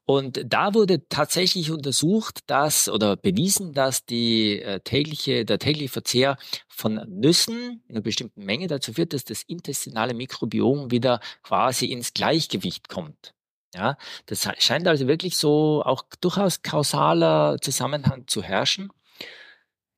[0.04, 6.36] Und da wurde tatsächlich untersucht, dass oder bewiesen, dass die äh, tägliche, der tägliche Verzehr
[6.66, 12.12] von Nüssen in einer bestimmten Menge dazu führt, dass das intestinale Mikrobiom wieder quasi ins
[12.12, 13.32] Gleichgewicht kommt.
[13.72, 18.90] Ja, das scheint also wirklich so auch durchaus kausaler Zusammenhang zu herrschen,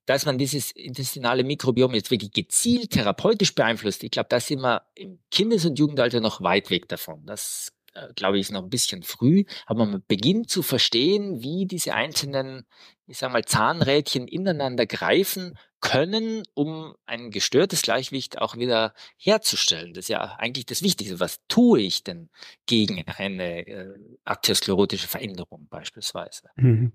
[0.09, 4.03] dass man dieses intestinale Mikrobiom jetzt wirklich gezielt therapeutisch beeinflusst.
[4.03, 7.27] Ich glaube, da sind wir im Kindes- und Jugendalter noch weit weg davon.
[7.27, 9.45] Das, äh, glaube ich, ist noch ein bisschen früh.
[9.67, 12.65] Aber man beginnt zu verstehen, wie diese einzelnen,
[13.07, 19.93] ich sage mal, Zahnrädchen ineinander greifen können, um ein gestörtes Gleichgewicht auch wieder herzustellen.
[19.93, 21.21] Das ist ja eigentlich das Wichtigste.
[21.21, 22.31] Was tue ich denn
[22.65, 23.95] gegen eine äh,
[24.25, 26.49] arteriosklerotische Veränderung beispielsweise?
[26.57, 26.93] Mhm.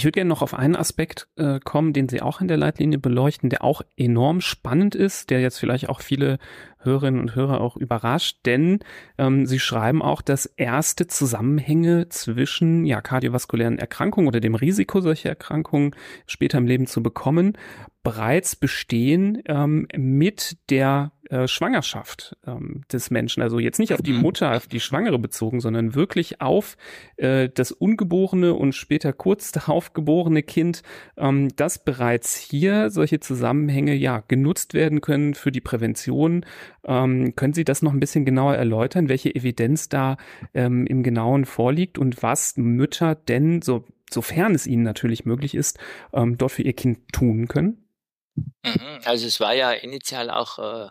[0.00, 2.98] Ich würde gerne noch auf einen Aspekt äh, kommen, den Sie auch in der Leitlinie
[2.98, 6.38] beleuchten, der auch enorm spannend ist, der jetzt vielleicht auch viele
[6.78, 8.78] Hörerinnen und Hörer auch überrascht, denn
[9.18, 15.28] ähm, Sie schreiben auch, dass erste Zusammenhänge zwischen ja, kardiovaskulären Erkrankungen oder dem Risiko solcher
[15.28, 15.94] Erkrankungen
[16.26, 17.58] später im Leben zu bekommen
[18.02, 23.42] bereits bestehen ähm, mit der äh, Schwangerschaft ähm, des Menschen.
[23.42, 24.22] Also jetzt nicht auf die mhm.
[24.22, 26.76] Mutter, auf die Schwangere bezogen, sondern wirklich auf
[27.18, 30.82] äh, das ungeborene und später kurz darauf geborene Kind,
[31.18, 36.46] ähm, dass bereits hier solche Zusammenhänge ja genutzt werden können für die Prävention.
[36.84, 40.16] Ähm, können Sie das noch ein bisschen genauer erläutern, welche Evidenz da
[40.54, 45.78] ähm, im Genauen vorliegt und was Mütter denn, so, sofern es ihnen natürlich möglich ist,
[46.14, 47.84] ähm, dort für ihr Kind tun können?
[48.36, 50.88] Mhm, also es war ja initial auch äh,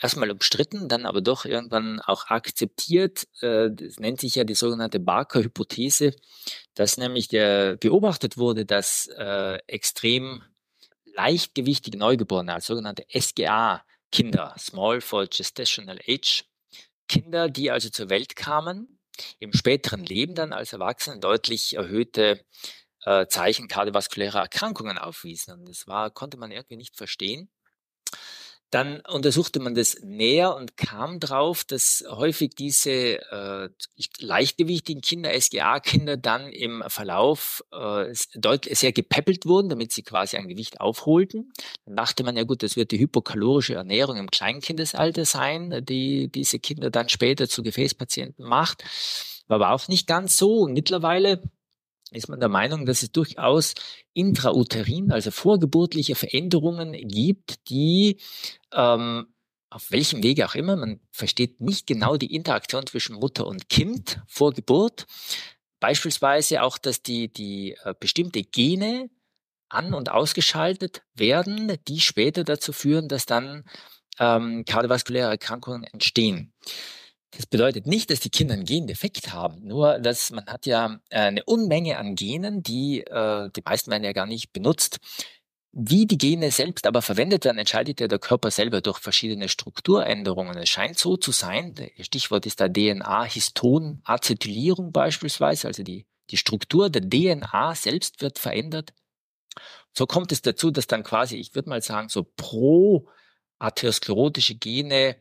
[0.00, 3.26] erstmal umstritten, dann aber doch irgendwann auch akzeptiert.
[3.40, 6.14] Äh, das nennt sich ja die sogenannte Barker-Hypothese,
[6.74, 10.42] dass nämlich der beobachtet wurde, dass äh, extrem
[11.14, 16.44] leichtgewichtige Neugeborene, als sogenannte SGA-Kinder, Small for Gestational Age,
[17.08, 18.98] Kinder, die also zur Welt kamen,
[19.38, 22.40] im späteren Leben dann als Erwachsene deutlich erhöhte
[23.04, 25.54] äh, Zeichen kardiovaskulärer Erkrankungen aufwiesen.
[25.54, 27.50] Und das war, konnte man irgendwie nicht verstehen.
[28.72, 33.68] Dann untersuchte man das näher und kam drauf, dass häufig diese äh,
[34.18, 40.48] leichtgewichtigen Kinder, SGA-Kinder, dann im Verlauf äh, deutlich sehr gepäppelt wurden, damit sie quasi ein
[40.48, 41.52] Gewicht aufholten.
[41.84, 46.58] Dann dachte man, ja gut, das wird die hypokalorische Ernährung im Kleinkindesalter sein, die diese
[46.58, 48.84] Kinder dann später zu Gefäßpatienten macht.
[49.48, 50.66] War aber auch nicht ganz so.
[50.66, 51.42] Mittlerweile
[52.12, 53.74] ist man der Meinung, dass es durchaus
[54.12, 58.18] intrauterin, also vorgeburtliche Veränderungen gibt, die
[58.72, 59.26] ähm,
[59.70, 64.20] auf welchem Wege auch immer, man versteht nicht genau die Interaktion zwischen Mutter und Kind
[64.26, 65.06] vor Geburt.
[65.80, 69.10] Beispielsweise auch, dass die, die äh, bestimmte Gene
[69.68, 73.64] an- und ausgeschaltet werden, die später dazu führen, dass dann
[74.18, 76.52] ähm, kardiovaskuläre Erkrankungen entstehen.
[77.34, 81.20] Das bedeutet nicht, dass die Kinder einen Gendefekt haben, nur dass man hat ja äh,
[81.20, 84.98] eine Unmenge an Genen, die äh, die meisten werden ja gar nicht benutzt.
[85.72, 90.58] Wie die Gene selbst aber verwendet werden, entscheidet ja der Körper selber durch verschiedene Strukturänderungen.
[90.58, 96.90] Es scheint so zu sein, das Stichwort ist da DNA-Histon-Acetylierung beispielsweise, also die, die Struktur
[96.90, 98.92] der DNA selbst wird verändert.
[99.96, 103.08] So kommt es dazu, dass dann quasi, ich würde mal sagen, so pro
[103.58, 105.16] atherosklerotische Gene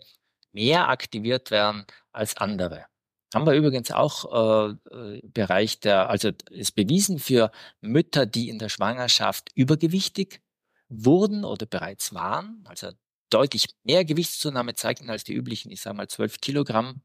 [0.52, 2.86] mehr aktiviert werden als andere.
[3.34, 8.60] Haben wir übrigens auch äh, äh, Bereich der, also ist bewiesen für Mütter, die in
[8.60, 10.42] der Schwangerschaft übergewichtig
[10.90, 12.92] wurden oder bereits waren, also
[13.30, 17.02] deutlich mehr Gewichtszunahme zeigten als die üblichen, ich sage mal 12 Kilogramm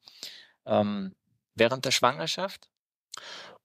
[0.67, 1.15] ähm,
[1.55, 2.69] während der Schwangerschaft.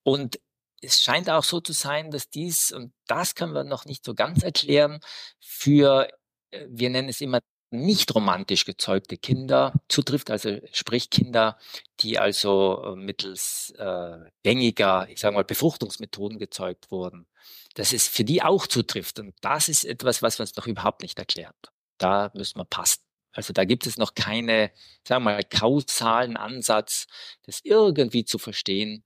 [0.03, 0.39] Und
[0.81, 4.13] es scheint auch so zu sein, dass dies, und das können wir noch nicht so
[4.13, 4.99] ganz erklären,
[5.39, 6.07] für,
[6.51, 7.39] äh, wir nennen es immer
[7.71, 11.57] nicht romantisch gezeugte Kinder zutrifft, also sprich Kinder,
[12.01, 17.27] die also äh, mittels äh, gängiger, ich sage mal, Befruchtungsmethoden gezeugt wurden,
[17.75, 19.19] dass es für die auch zutrifft.
[19.19, 21.71] Und das ist etwas, was uns noch überhaupt nicht erklärt.
[21.97, 23.01] Da müssen wir passen.
[23.33, 24.71] Also da gibt es noch keine,
[25.07, 27.07] sagen wir mal, kausalen Ansatz,
[27.45, 29.05] das irgendwie zu verstehen.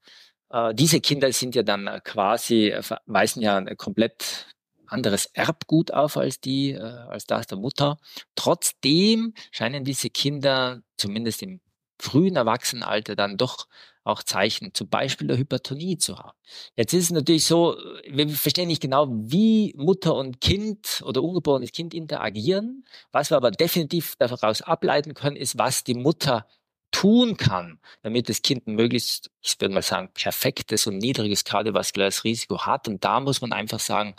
[0.49, 4.47] Äh, diese Kinder sind ja dann quasi, äh, weisen ja komplett
[4.87, 7.97] anderes Erbgut auf als die, äh, als das der Mutter.
[8.35, 11.61] Trotzdem scheinen diese Kinder zumindest im
[11.99, 13.67] frühen Erwachsenenalter dann doch
[14.03, 16.37] auch Zeichen, zum Beispiel der Hypertonie zu haben.
[16.75, 17.75] Jetzt ist es natürlich so,
[18.07, 22.85] wir verstehen nicht genau, wie Mutter und Kind oder ungeborenes Kind interagieren.
[23.11, 26.45] Was wir aber definitiv daraus ableiten können, ist, was die Mutter
[26.91, 32.23] tun kann, damit das Kind ein möglichst, ich würde mal sagen, perfektes und niedriges kardiovaskuläres
[32.23, 32.87] Risiko hat.
[32.87, 34.15] Und da muss man einfach sagen,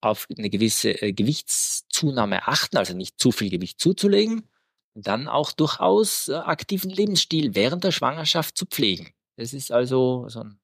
[0.00, 4.48] auf eine gewisse äh, Gewichtszunahme achten, also nicht zu viel Gewicht zuzulegen,
[4.94, 9.12] dann auch durchaus äh, aktiven Lebensstil während der Schwangerschaft zu pflegen.
[9.36, 10.58] Das ist also so ein,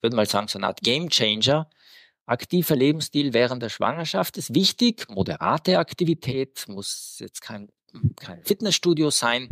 [0.00, 1.68] würde mal sagen, so eine Art Game Changer.
[2.26, 5.06] Aktiver Lebensstil während der Schwangerschaft ist wichtig.
[5.10, 7.70] Moderate Aktivität muss jetzt kein,
[8.16, 9.50] kein Fitnessstudio sein,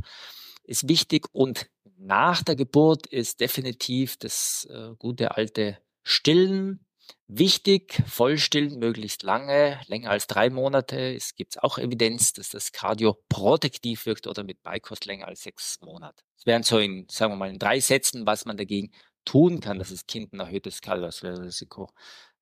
[0.65, 1.27] ist wichtig.
[1.33, 1.69] Und
[1.99, 6.85] nach der Geburt ist definitiv das äh, gute alte Stillen
[7.27, 11.15] Wichtig, vollstillen möglichst lange, länger als drei Monate.
[11.15, 16.23] Es gibt auch Evidenz, dass das kardioprotektiv wirkt oder mit Beikost länger als sechs Monate.
[16.37, 18.93] Es wären so in, sagen wir mal, in drei Sätzen, was man dagegen
[19.25, 21.91] tun kann, dass das Kind ein erhöhtes Kardiovaskuläres Risiko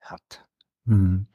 [0.00, 0.44] hat.
[0.86, 1.28] Hm.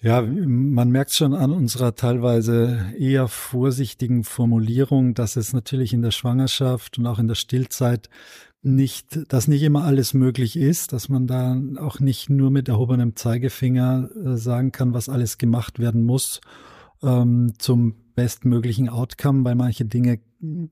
[0.00, 6.10] Ja, man merkt schon an unserer teilweise eher vorsichtigen Formulierung, dass es natürlich in der
[6.10, 8.10] Schwangerschaft und auch in der Stillzeit
[8.62, 13.14] nicht, dass nicht immer alles möglich ist, dass man da auch nicht nur mit erhobenem
[13.14, 16.40] Zeigefinger äh, sagen kann, was alles gemacht werden muss
[17.02, 20.20] ähm, zum bestmöglichen Outcome, weil manche Dinge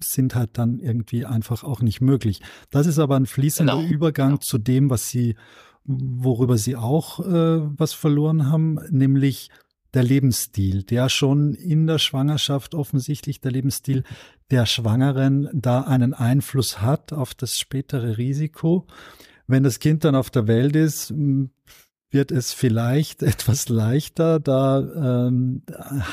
[0.03, 2.41] sind halt dann irgendwie einfach auch nicht möglich.
[2.71, 3.89] Das ist aber ein fließender genau.
[3.89, 4.41] Übergang genau.
[4.41, 5.37] zu dem, was Sie
[5.85, 9.51] worüber sie auch äh, was verloren haben, nämlich
[9.93, 14.03] der Lebensstil, der schon in der Schwangerschaft offensichtlich der Lebensstil
[14.51, 18.87] der Schwangeren da einen Einfluss hat auf das spätere Risiko.
[19.47, 21.13] Wenn das Kind dann auf der Welt ist,
[22.11, 25.63] wird es vielleicht etwas leichter, da ähm,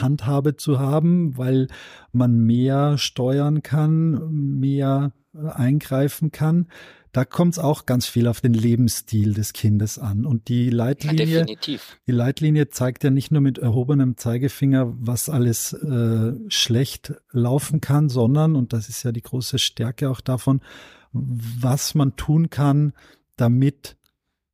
[0.01, 1.67] Handhabe zu haben, weil
[2.11, 6.67] man mehr steuern kann, mehr eingreifen kann
[7.11, 10.25] da kommt es auch ganz viel auf den Lebensstil des Kindes an.
[10.25, 15.73] Und die Leitlinie, ja, die Leitlinie zeigt ja nicht nur mit erhobenem Zeigefinger, was alles
[15.73, 20.61] äh, schlecht laufen kann, sondern, und das ist ja die große Stärke auch davon,
[21.11, 22.93] was man tun kann,
[23.35, 23.97] damit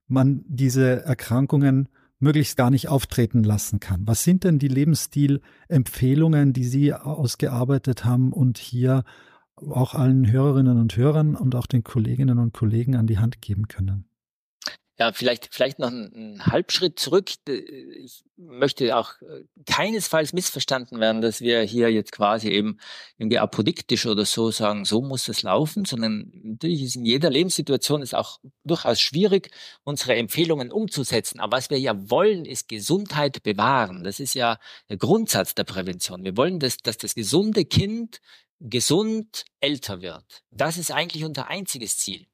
[0.07, 4.01] man diese Erkrankungen möglichst gar nicht auftreten lassen kann.
[4.07, 9.03] Was sind denn die Lebensstilempfehlungen, die Sie ausgearbeitet haben und hier
[9.57, 13.67] auch allen Hörerinnen und Hörern und auch den Kolleginnen und Kollegen an die Hand geben
[13.67, 14.07] können.
[14.99, 17.29] Ja, vielleicht, vielleicht noch einen, Halbschritt zurück.
[17.47, 22.79] Ich möchte auch äh, keinesfalls missverstanden werden, dass wir hier jetzt quasi eben
[23.19, 28.01] irgendwie apodiktisch oder so sagen, so muss es laufen, sondern natürlich ist in jeder Lebenssituation
[28.01, 29.51] es auch durchaus schwierig,
[29.83, 31.39] unsere Empfehlungen umzusetzen.
[31.39, 34.03] Aber was wir ja wollen, ist Gesundheit bewahren.
[34.03, 34.57] Das ist ja
[34.89, 36.23] der Grundsatz der Prävention.
[36.23, 38.19] Wir wollen, dass, dass das gesunde Kind
[38.59, 40.43] gesund älter wird.
[40.51, 42.27] Das ist eigentlich unser einziges Ziel.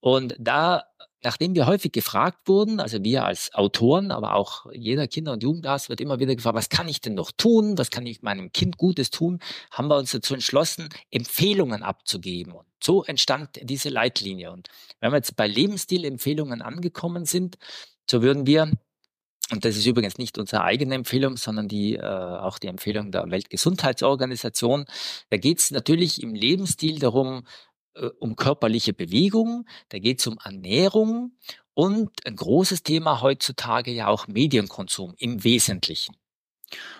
[0.00, 0.84] Und da,
[1.22, 5.88] nachdem wir häufig gefragt wurden, also wir als Autoren, aber auch jeder Kinder- und Jugendarzt
[5.88, 7.78] wird immer wieder gefragt, was kann ich denn noch tun?
[7.78, 9.38] Was kann ich meinem Kind Gutes tun?
[9.70, 12.52] Haben wir uns dazu entschlossen, Empfehlungen abzugeben.
[12.52, 14.50] Und so entstand diese Leitlinie.
[14.50, 14.68] Und
[15.00, 17.58] wenn wir jetzt bei Lebensstilempfehlungen angekommen sind,
[18.10, 18.72] so würden wir
[19.52, 23.30] und das ist übrigens nicht unsere eigene Empfehlung, sondern die, äh, auch die Empfehlung der
[23.30, 24.86] Weltgesundheitsorganisation.
[25.28, 27.46] Da geht es natürlich im Lebensstil darum,
[27.94, 31.36] äh, um körperliche Bewegung, da geht es um Ernährung
[31.74, 36.16] und ein großes Thema heutzutage ja auch Medienkonsum im Wesentlichen.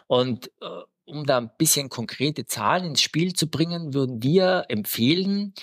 [0.07, 5.55] Und äh, um da ein bisschen konkrete Zahlen ins Spiel zu bringen, würden wir empfehlen,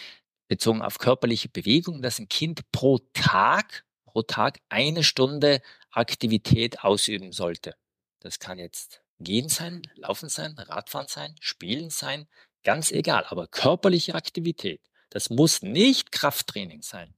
[0.48, 7.32] bezogen auf körperliche Bewegung, dass ein Kind pro Tag pro Tag eine Stunde Aktivität ausüben
[7.32, 7.76] sollte.
[8.20, 12.28] Das kann jetzt Gehen sein, Laufen sein, Radfahren sein, Spielen sein,
[12.64, 13.26] ganz egal.
[13.28, 17.14] Aber körperliche Aktivität, das muss nicht Krafttraining sein.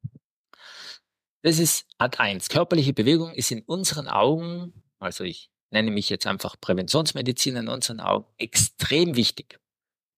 [1.44, 2.50] Das ist Ad 1.
[2.50, 8.00] Körperliche Bewegung ist in unseren Augen, also ich nenne mich jetzt einfach Präventionsmedizin in unseren
[8.00, 9.60] Augen, extrem wichtig.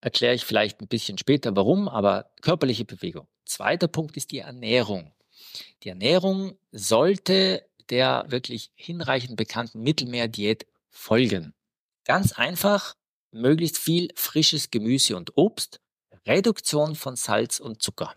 [0.02, 3.28] Erkläre ich vielleicht ein bisschen später warum, aber körperliche Bewegung.
[3.46, 5.14] Zweiter Punkt ist die Ernährung.
[5.84, 11.54] Die Ernährung sollte der wirklich hinreichend bekannten Mittelmeerdiät folgen.
[12.06, 12.96] Ganz einfach,
[13.32, 15.80] möglichst viel frisches Gemüse und Obst,
[16.26, 18.14] Reduktion von Salz und Zucker.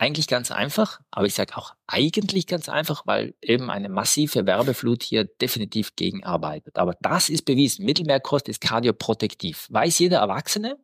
[0.00, 5.02] Eigentlich ganz einfach, aber ich sage auch eigentlich ganz einfach, weil eben eine massive Werbeflut
[5.02, 6.78] hier definitiv gegenarbeitet.
[6.78, 7.84] Aber das ist bewiesen.
[7.84, 9.66] Mittelmeerkost ist kardioprotektiv.
[9.70, 10.78] Weiß jeder Erwachsene,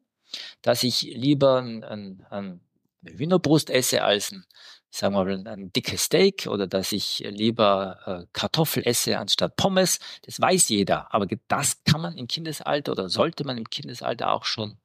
[0.63, 2.61] dass ich lieber ein, ein, ein
[3.07, 4.45] eine Hühnerbrust esse als ein
[4.95, 9.99] sagen wir mal, ein dickes Steak oder dass ich lieber äh, Kartoffel esse anstatt Pommes.
[10.23, 11.13] Das weiß jeder.
[11.13, 14.79] Aber das kann man im Kindesalter oder sollte man im Kindesalter auch schon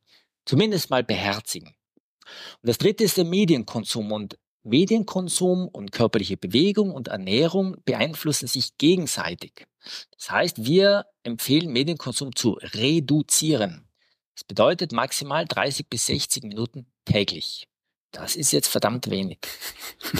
[0.45, 1.75] zumindest mal beherzigen.
[2.61, 4.11] Und das dritte ist der Medienkonsum.
[4.11, 9.67] Und Medienkonsum und körperliche Bewegung und Ernährung beeinflussen sich gegenseitig.
[10.17, 13.87] Das heißt, wir empfehlen Medienkonsum zu reduzieren.
[14.33, 17.68] Das bedeutet maximal 30 bis 60 Minuten täglich.
[18.11, 19.39] Das ist jetzt verdammt wenig.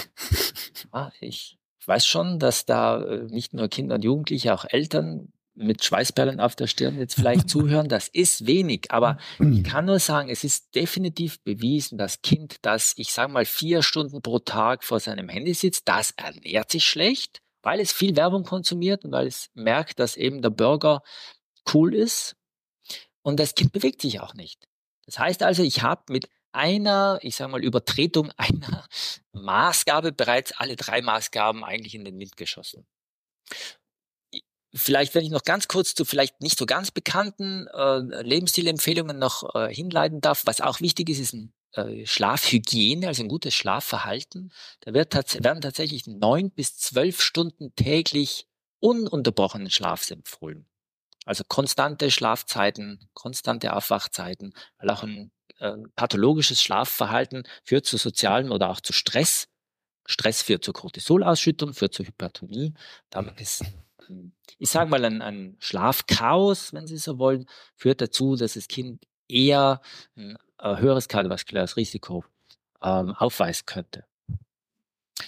[0.93, 5.83] ja, ich weiß schon, dass da äh, nicht nur Kinder und Jugendliche, auch Eltern mit
[5.83, 7.89] Schweißperlen auf der Stirn jetzt vielleicht zuhören.
[7.89, 12.93] Das ist wenig, aber ich kann nur sagen, es ist definitiv bewiesen, dass Kind, das,
[12.95, 17.41] ich sage mal, vier Stunden pro Tag vor seinem Handy sitzt, das ernährt sich schlecht,
[17.61, 21.01] weil es viel Werbung konsumiert und weil es merkt, dass eben der Burger
[21.73, 22.35] cool ist.
[23.21, 24.65] Und das Kind bewegt sich auch nicht.
[25.05, 28.87] Das heißt also, ich habe mit einer, ich sage mal, Übertretung einer
[29.31, 32.85] Maßgabe bereits alle drei Maßgaben eigentlich in den Wind geschossen.
[34.73, 39.55] Vielleicht, wenn ich noch ganz kurz zu vielleicht nicht so ganz bekannten äh, Lebensstilempfehlungen noch
[39.55, 44.51] äh, hinleiten darf, was auch wichtig ist, ist ein äh, Schlafhygiene, also ein gutes Schlafverhalten.
[44.81, 48.47] Da wird tats werden tatsächlich neun bis zwölf Stunden täglich
[48.79, 50.67] ununterbrochenen Schlafs empfohlen.
[51.25, 58.69] Also konstante Schlafzeiten, konstante Aufwachzeiten, weil auch ein äh, pathologisches Schlafverhalten führt zu sozialem oder
[58.69, 59.47] auch zu Stress.
[60.05, 62.73] Stress führt zur Cortisolausschüttung, führt zur Hypertonie.
[63.09, 63.63] Damit ist,
[64.57, 67.45] ich sage mal, ein, ein Schlafchaos, wenn Sie so wollen,
[67.75, 69.81] führt dazu, dass das Kind eher
[70.15, 72.25] ein äh, höheres kardiovaskuläres Risiko
[72.81, 74.05] ähm, aufweisen könnte.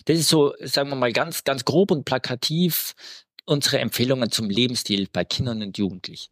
[0.05, 2.95] Das ist so, sagen wir mal, ganz, ganz grob und plakativ
[3.45, 6.31] unsere Empfehlungen zum Lebensstil bei Kindern und Jugendlichen.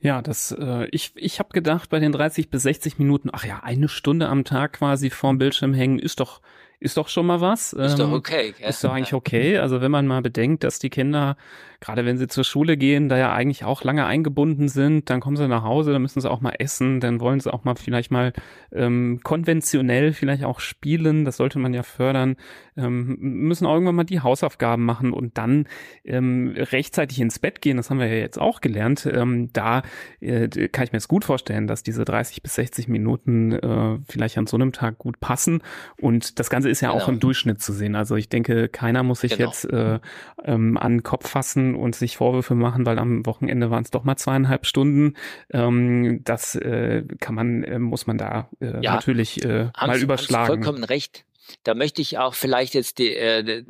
[0.00, 3.60] Ja, das äh, ich ich habe gedacht bei den 30 bis 60 Minuten, ach ja,
[3.64, 6.40] eine Stunde am Tag quasi vorm Bildschirm hängen ist doch
[6.80, 7.72] ist doch schon mal was.
[7.72, 8.54] Ist ähm, doch okay.
[8.56, 8.68] Gell?
[8.68, 9.58] Ist doch eigentlich okay.
[9.58, 11.36] Also wenn man mal bedenkt, dass die Kinder
[11.80, 15.36] gerade wenn sie zur Schule gehen, da ja eigentlich auch lange eingebunden sind, dann kommen
[15.36, 18.10] sie nach Hause, dann müssen sie auch mal essen, dann wollen sie auch mal vielleicht
[18.10, 18.32] mal
[18.72, 22.36] ähm, konventionell vielleicht auch spielen, das sollte man ja fördern,
[22.76, 25.68] ähm, müssen auch irgendwann mal die Hausaufgaben machen und dann
[26.04, 29.82] ähm, rechtzeitig ins Bett gehen, das haben wir ja jetzt auch gelernt, ähm, da
[30.20, 34.36] äh, kann ich mir jetzt gut vorstellen, dass diese 30 bis 60 Minuten äh, vielleicht
[34.36, 35.62] an so einem Tag gut passen
[36.00, 37.02] und das Ganze ist ja genau.
[37.02, 39.48] auch im Durchschnitt zu sehen, also ich denke, keiner muss sich genau.
[39.48, 39.98] jetzt äh,
[40.44, 44.04] ähm, an den Kopf fassen, und sich Vorwürfe machen, weil am Wochenende waren es doch
[44.04, 45.14] mal zweieinhalb Stunden.
[45.50, 50.48] Ähm, das äh, kann man, äh, muss man da äh, ja, natürlich äh, mal überschlagen.
[50.48, 51.24] Haben Sie vollkommen recht.
[51.64, 53.64] Da möchte ich auch vielleicht jetzt die, äh,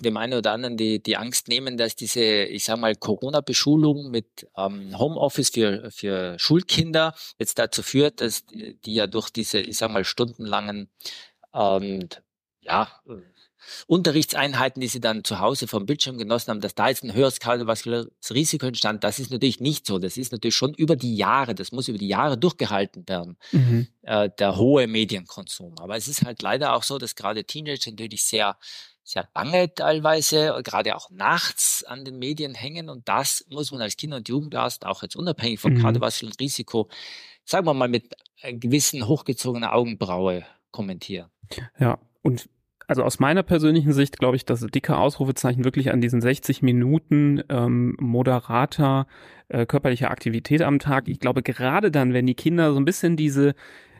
[0.00, 4.48] dem einen oder anderen die, die Angst nehmen, dass diese, ich sag mal, Corona-Beschulung mit
[4.56, 9.92] ähm, Homeoffice für, für Schulkinder jetzt dazu führt, dass die ja durch diese, ich sag
[9.92, 10.88] mal, stundenlangen
[11.54, 12.08] ähm,
[12.62, 12.88] ja,
[13.86, 17.38] Unterrichtseinheiten, die sie dann zu Hause vom Bildschirm genossen haben, dass da jetzt ein höheres
[17.38, 19.98] kardiovaskuläres Risiko entstand, das ist natürlich nicht so.
[19.98, 23.86] Das ist natürlich schon über die Jahre, das muss über die Jahre durchgehalten werden, mhm.
[24.02, 25.78] äh, der hohe Medienkonsum.
[25.78, 28.56] Aber es ist halt leider auch so, dass gerade Teenager natürlich sehr
[29.04, 32.88] sehr lange teilweise, gerade auch nachts an den Medien hängen.
[32.88, 35.82] Und das muss man als Kinder- und Jugendarzt, auch jetzt unabhängig vom mhm.
[35.82, 36.88] kardiovaskulären Risiko,
[37.44, 41.30] sagen wir mal mit gewissen hochgezogener Augenbraue kommentieren.
[41.78, 42.48] Ja, und
[42.88, 47.42] also aus meiner persönlichen Sicht glaube ich, dass dicke Ausrufezeichen wirklich an diesen 60 Minuten
[47.48, 49.06] ähm, moderater
[49.48, 51.08] äh, körperlicher Aktivität am Tag.
[51.08, 53.54] Ich glaube, gerade dann, wenn die Kinder so ein bisschen diese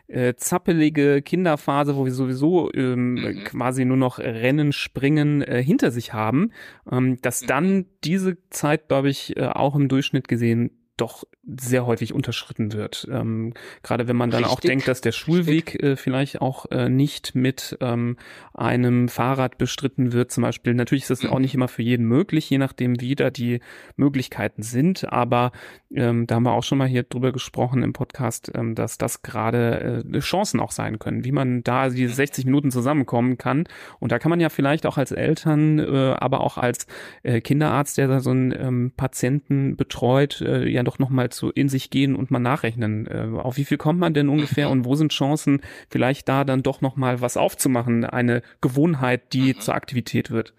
[0.08, 3.44] äh, zappelige Kinderphase, wo wir sowieso ähm, mhm.
[3.44, 6.50] quasi nur noch Rennen, Springen äh, hinter sich haben,
[6.90, 7.46] ähm, dass mhm.
[7.46, 13.08] dann diese Zeit, glaube ich, äh, auch im Durchschnitt gesehen doch sehr häufig unterschritten wird.
[13.10, 14.58] Ähm, gerade wenn man dann Richtig.
[14.58, 18.16] auch denkt, dass der Schulweg äh, vielleicht auch äh, nicht mit ähm,
[18.52, 20.74] einem Fahrrad bestritten wird, zum Beispiel.
[20.74, 21.30] Natürlich ist das mhm.
[21.30, 23.60] auch nicht immer für jeden möglich, je nachdem, wie da die
[23.96, 25.10] Möglichkeiten sind.
[25.10, 25.52] Aber
[25.94, 29.22] ähm, da haben wir auch schon mal hier drüber gesprochen im Podcast, ähm, dass das
[29.22, 33.64] gerade äh, Chancen auch sein können, wie man da diese 60 Minuten zusammenkommen kann.
[33.98, 36.86] Und da kann man ja vielleicht auch als Eltern, äh, aber auch als
[37.22, 41.68] äh, Kinderarzt, der da so einen ähm, Patienten betreut, äh, ja doch nochmal zu in
[41.68, 43.06] sich gehen und mal nachrechnen.
[43.06, 45.60] Äh, auf wie viel kommt man denn ungefähr und wo sind Chancen,
[45.90, 49.60] vielleicht da dann doch noch mal was aufzumachen, eine Gewohnheit, die mhm.
[49.60, 50.54] zur Aktivität wird?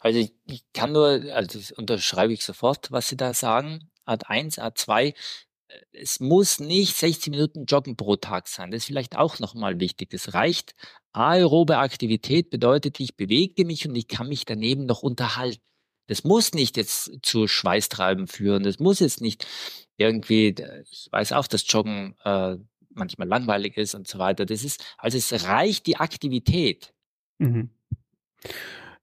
[0.00, 3.90] Also ich, ich kann nur, also unterschreibe ich sofort, was Sie da sagen.
[4.04, 5.14] Art 1, Art 2,
[5.92, 8.70] es muss nicht 60 Minuten Joggen pro Tag sein.
[8.70, 10.12] Das ist vielleicht auch nochmal wichtig.
[10.12, 10.74] Es reicht.
[11.12, 15.62] Aerobe Aktivität bedeutet, ich bewege mich und ich kann mich daneben noch unterhalten.
[16.12, 18.64] Das muss nicht jetzt zu Schweißtreiben führen.
[18.64, 19.46] Das muss jetzt nicht
[19.96, 20.54] irgendwie,
[20.90, 22.58] ich weiß auch, dass Joggen äh,
[22.90, 24.44] manchmal langweilig ist und so weiter.
[24.44, 26.92] Das ist, also es reicht die Aktivität.
[27.38, 27.70] Mhm.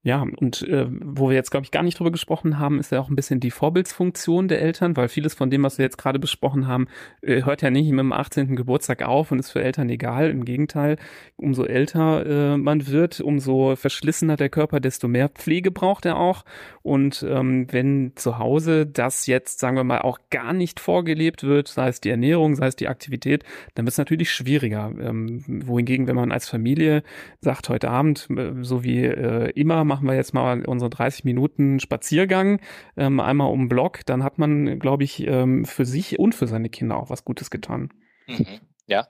[0.02, 3.00] Ja, und äh, wo wir jetzt, glaube ich, gar nicht drüber gesprochen haben, ist ja
[3.00, 6.18] auch ein bisschen die Vorbildsfunktion der Eltern, weil vieles von dem, was wir jetzt gerade
[6.18, 6.88] besprochen haben,
[7.20, 8.56] äh, hört ja nicht mit dem 18.
[8.56, 10.30] Geburtstag auf und ist für Eltern egal.
[10.30, 10.96] Im Gegenteil,
[11.36, 16.46] umso älter äh, man wird, umso verschlissener der Körper, desto mehr Pflege braucht er auch.
[16.80, 21.68] Und ähm, wenn zu Hause das jetzt, sagen wir mal, auch gar nicht vorgelebt wird,
[21.68, 23.44] sei es die Ernährung, sei es die Aktivität,
[23.74, 24.90] dann wird es natürlich schwieriger.
[24.98, 27.02] Ähm, wohingegen, wenn man als Familie
[27.42, 31.80] sagt, heute Abend, äh, so wie äh, immer, machen wir jetzt mal unsere 30 Minuten
[31.80, 32.60] Spaziergang,
[32.96, 36.46] ähm, einmal um den Block, dann hat man, glaube ich, ähm, für sich und für
[36.46, 37.90] seine Kinder auch was Gutes getan.
[38.28, 38.60] Mhm.
[38.86, 39.08] Ja,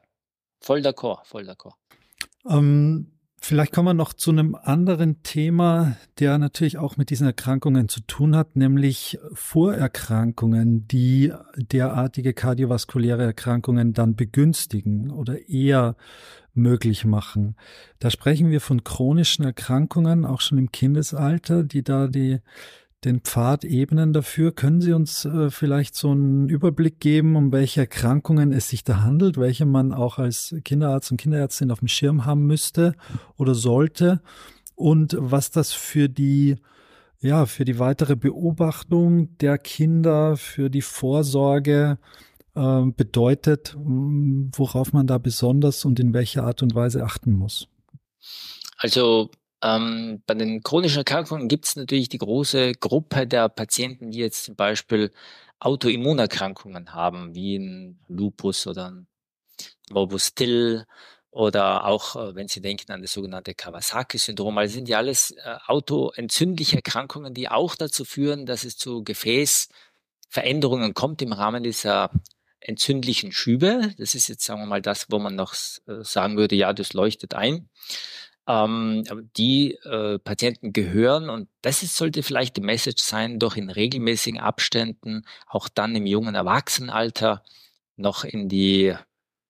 [0.61, 1.75] voll d'accord, voll d'accord.
[2.49, 7.91] Ähm, vielleicht kommen wir noch zu einem anderen Thema, der natürlich auch mit diesen Erkrankungen
[7.91, 15.97] zu tun hat, nämlich Vorerkrankungen, die derartige kardiovaskuläre Erkrankungen dann begünstigen oder eher
[16.55, 17.57] möglich machen.
[17.99, 22.39] Da sprechen wir von chronischen Erkrankungen, auch schon im Kindesalter, die da die,
[23.05, 24.53] den Pfad ebnen dafür.
[24.53, 29.01] Können Sie uns äh, vielleicht so einen Überblick geben, um welche Erkrankungen es sich da
[29.01, 32.95] handelt, welche man auch als Kinderarzt und Kinderärztin auf dem Schirm haben müsste
[33.37, 34.21] oder sollte
[34.75, 36.57] und was das für die
[37.23, 41.99] ja, für die weitere Beobachtung der Kinder, für die Vorsorge
[42.61, 47.69] äh, bedeutet, worauf man da besonders und in welcher Art und Weise achten muss?
[48.77, 49.31] Also
[49.63, 54.45] ähm, bei den chronischen Erkrankungen gibt es natürlich die große Gruppe der Patienten, die jetzt
[54.45, 55.11] zum Beispiel
[55.59, 59.07] Autoimmunerkrankungen haben, wie ein Lupus oder ein
[59.91, 60.87] Morbus Till
[61.31, 65.57] oder auch, äh, wenn Sie denken an das sogenannte Kawasaki-Syndrom, also sind ja alles äh,
[65.67, 72.11] autoentzündliche Erkrankungen, die auch dazu führen, dass es zu Gefäßveränderungen kommt im Rahmen dieser
[72.61, 73.95] entzündlichen Schübe.
[73.99, 75.55] Das ist jetzt, sagen wir mal, das, wo man noch
[75.87, 77.69] äh, sagen würde, ja, das leuchtet ein.
[78.47, 79.05] Ähm,
[79.37, 84.41] die äh, Patienten gehören, und das ist, sollte vielleicht die Message sein, doch in regelmäßigen
[84.41, 87.43] Abständen, auch dann im jungen Erwachsenenalter,
[87.97, 88.95] noch in die,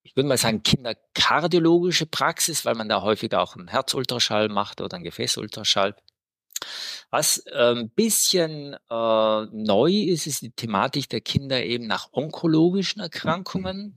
[0.02, 4.96] ich würde mal sagen, kinderkardiologische Praxis, weil man da häufig auch einen Herzultraschall macht oder
[4.96, 5.94] einen Gefäßultraschall.
[7.10, 13.00] Was ein ähm, bisschen äh, neu ist, ist die Thematik der Kinder eben nach onkologischen
[13.00, 13.96] Erkrankungen.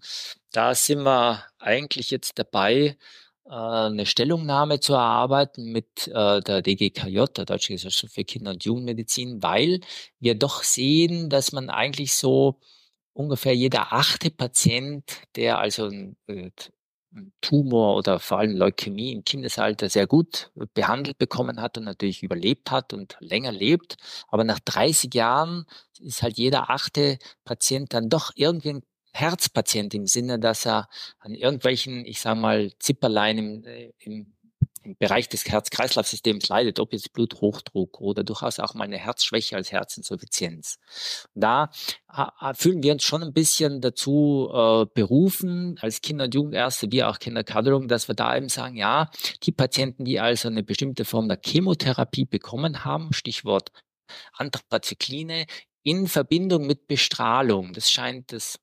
[0.51, 2.97] Da sind wir eigentlich jetzt dabei,
[3.45, 8.63] äh, eine Stellungnahme zu erarbeiten mit äh, der DGKJ, der Deutschen Gesellschaft für Kinder- und
[8.63, 9.81] Jugendmedizin, weil
[10.19, 12.59] wir doch sehen, dass man eigentlich so
[13.13, 15.03] ungefähr jeder achte Patient,
[15.35, 16.51] der also ein, äh,
[17.41, 22.71] Tumor oder vor allem Leukämie im Kindesalter sehr gut behandelt bekommen hat und natürlich überlebt
[22.71, 23.97] hat und länger lebt.
[24.27, 25.65] Aber nach 30 Jahren
[25.99, 28.83] ist halt jeder achte Patient dann doch irgendwie ein
[29.13, 30.89] Herzpatient im Sinne, dass er
[31.19, 34.32] an irgendwelchen, ich sage mal, Zipperlein äh, im, im
[34.99, 40.77] Bereich des Herz-Kreislauf-Systems leidet, ob jetzt Bluthochdruck oder durchaus auch mal eine Herzschwäche als Herzinsuffizienz.
[41.35, 41.69] Da
[42.55, 47.19] fühlen wir uns schon ein bisschen dazu äh, berufen, als Kinder- und Jugendärzte, wie auch
[47.19, 49.09] Kinderkardiologen, dass wir da eben sagen, ja,
[49.43, 53.71] die Patienten, die also eine bestimmte Form der Chemotherapie bekommen haben, Stichwort
[54.33, 55.45] Anthrazykline,
[55.83, 58.59] in Verbindung mit Bestrahlung, das scheint das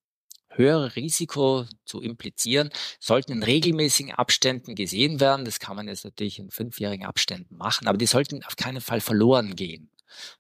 [0.51, 5.44] höhere Risiko zu implizieren, sollten in regelmäßigen Abständen gesehen werden.
[5.44, 9.01] Das kann man jetzt natürlich in fünfjährigen Abständen machen, aber die sollten auf keinen Fall
[9.01, 9.90] verloren gehen.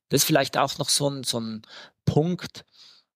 [0.08, 1.62] Das ist vielleicht auch noch so ein, so ein
[2.04, 2.64] Punkt,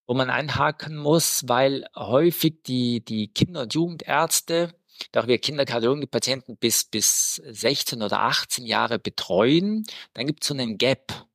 [0.06, 4.74] wo man einhaken muss, weil häufig die, die Kinder- und Jugendärzte,
[5.12, 10.48] da wir Kinderkardiologen die Patienten bis, bis 16 oder 18 Jahre betreuen, dann gibt es
[10.48, 11.26] so einen Gap.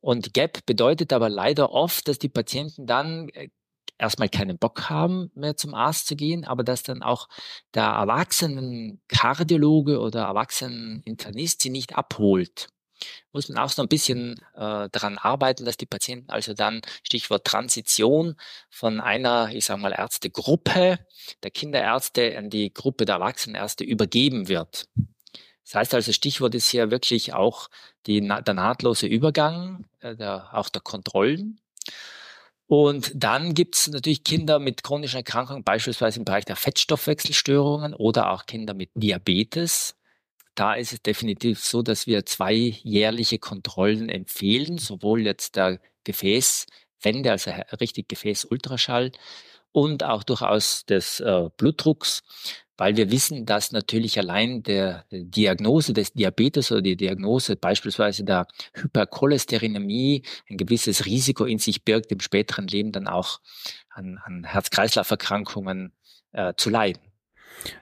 [0.00, 3.48] Und Gap bedeutet aber leider oft, dass die Patienten dann äh,
[3.98, 7.28] erstmal keinen Bock haben, mehr zum Arzt zu gehen, aber dass dann auch
[7.74, 12.68] der Erwachsenenkardiologe oder Erwachseneninternist sie nicht abholt.
[13.32, 17.44] Muss man auch so ein bisschen äh, daran arbeiten, dass die Patienten also dann, Stichwort
[17.44, 18.36] Transition,
[18.70, 20.98] von einer, ich sage mal, Ärztegruppe
[21.42, 24.88] der Kinderärzte an die Gruppe der Erwachsenenärzte übergeben wird.
[25.64, 27.68] Das heißt also, Stichwort ist hier wirklich auch
[28.06, 31.60] die, der nahtlose Übergang, äh, der, auch der Kontrollen.
[32.68, 38.32] Und dann gibt es natürlich Kinder mit chronischen Erkrankungen, beispielsweise im Bereich der Fettstoffwechselstörungen oder
[38.32, 39.96] auch Kinder mit Diabetes.
[40.56, 47.30] Da ist es definitiv so, dass wir zwei jährliche Kontrollen empfehlen, sowohl jetzt der Gefäßwände,
[47.30, 49.12] also richtig Gefäßultraschall
[49.70, 52.22] und auch durchaus des äh, Blutdrucks
[52.76, 58.46] weil wir wissen, dass natürlich allein der Diagnose des Diabetes oder die Diagnose beispielsweise der
[58.74, 63.40] Hypercholesterinämie ein gewisses Risiko in sich birgt, im späteren Leben dann auch
[63.90, 65.92] an, an Herz-Kreislauf-Erkrankungen
[66.32, 67.02] äh, zu leiden.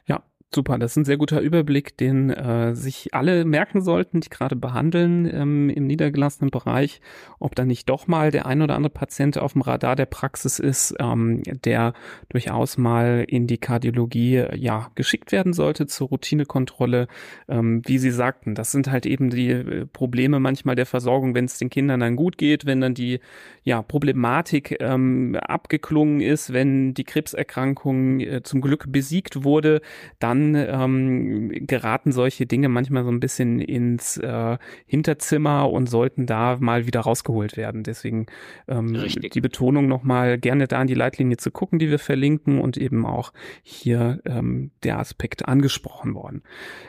[0.06, 0.22] Ja,
[0.54, 4.54] Super, das ist ein sehr guter Überblick, den äh, sich alle merken sollten, die gerade
[4.54, 7.00] behandeln ähm, im niedergelassenen Bereich,
[7.40, 10.60] ob da nicht doch mal der ein oder andere Patient auf dem Radar der Praxis
[10.60, 11.92] ist, ähm, der
[12.28, 17.08] durchaus mal in die Kardiologie ja geschickt werden sollte zur Routinekontrolle.
[17.48, 21.46] Ähm, wie Sie sagten, das sind halt eben die äh, Probleme manchmal der Versorgung, wenn
[21.46, 23.18] es den Kindern dann gut geht, wenn dann die
[23.64, 29.80] ja Problematik ähm, abgeklungen ist, wenn die Krebserkrankung äh, zum Glück besiegt wurde,
[30.20, 36.56] dann ähm, geraten solche Dinge manchmal so ein bisschen ins äh, Hinterzimmer und sollten da
[36.60, 37.82] mal wieder rausgeholt werden.
[37.82, 38.26] Deswegen
[38.68, 42.76] ähm, die Betonung nochmal gerne da in die Leitlinie zu gucken, die wir verlinken und
[42.76, 43.32] eben auch
[43.62, 46.42] hier ähm, der Aspekt angesprochen worden.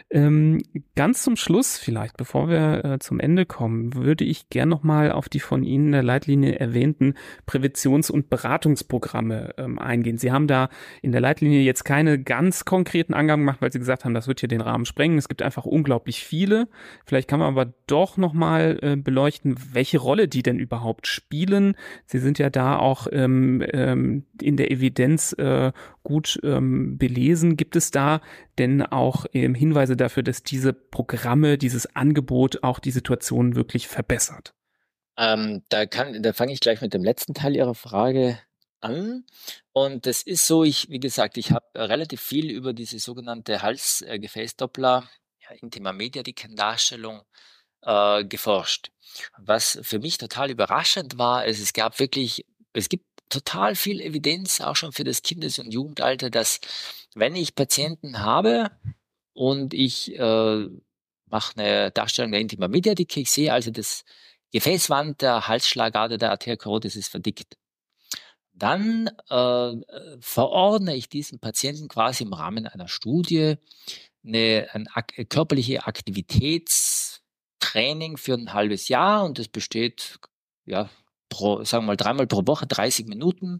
[0.09, 0.61] Ähm,
[0.95, 5.29] ganz zum Schluss vielleicht, bevor wir äh, zum Ende kommen, würde ich gern nochmal auf
[5.29, 7.13] die von Ihnen in der Leitlinie erwähnten
[7.45, 10.17] Präventions- und Beratungsprogramme ähm, eingehen.
[10.17, 10.69] Sie haben da
[11.01, 14.39] in der Leitlinie jetzt keine ganz konkreten Angaben gemacht, weil sie gesagt haben, das wird
[14.39, 15.17] hier den Rahmen sprengen.
[15.17, 16.67] Es gibt einfach unglaublich viele.
[17.05, 21.75] Vielleicht kann man aber doch nochmal äh, beleuchten, welche Rolle die denn überhaupt spielen.
[22.05, 25.71] Sie sind ja da auch ähm, ähm, in der Evidenz äh,
[26.03, 27.55] gut ähm, belesen.
[27.57, 28.21] Gibt es da
[28.57, 34.53] denn auch ähm, Hinweise dafür, dass diese Programme, dieses Angebot auch die Situation wirklich verbessert?
[35.17, 38.37] Ähm, da kann, da fange ich gleich mit dem letzten Teil Ihrer Frage
[38.81, 39.25] an.
[39.71, 45.09] Und das ist so, ich, wie gesagt, ich habe relativ viel über diese sogenannte Halsgefäßdoppler,
[45.41, 47.21] ja, Intima Mediatic-Darstellung
[47.81, 48.91] äh, geforscht.
[49.37, 54.61] Was für mich total überraschend war, ist, es gab wirklich, es gibt total viel Evidenz
[54.61, 56.59] auch schon für das Kindes- und Jugendalter, dass
[57.15, 58.71] wenn ich Patienten habe
[59.33, 60.67] und ich äh,
[61.27, 64.03] mache eine Darstellung der Intima Mediatic, ich sehe also das
[64.51, 67.57] Gefäßwand der Halsschlagader der Arteriokarotis ist verdickt.
[68.57, 69.73] Dann äh,
[70.19, 73.57] verordne ich diesen Patienten quasi im Rahmen einer Studie
[74.25, 74.85] eine, eine
[75.25, 80.19] körperliche Aktivitätstraining für ein halbes Jahr und das besteht,
[80.65, 80.89] ja,
[81.29, 83.59] pro, sagen wir mal dreimal pro Woche, 30 Minuten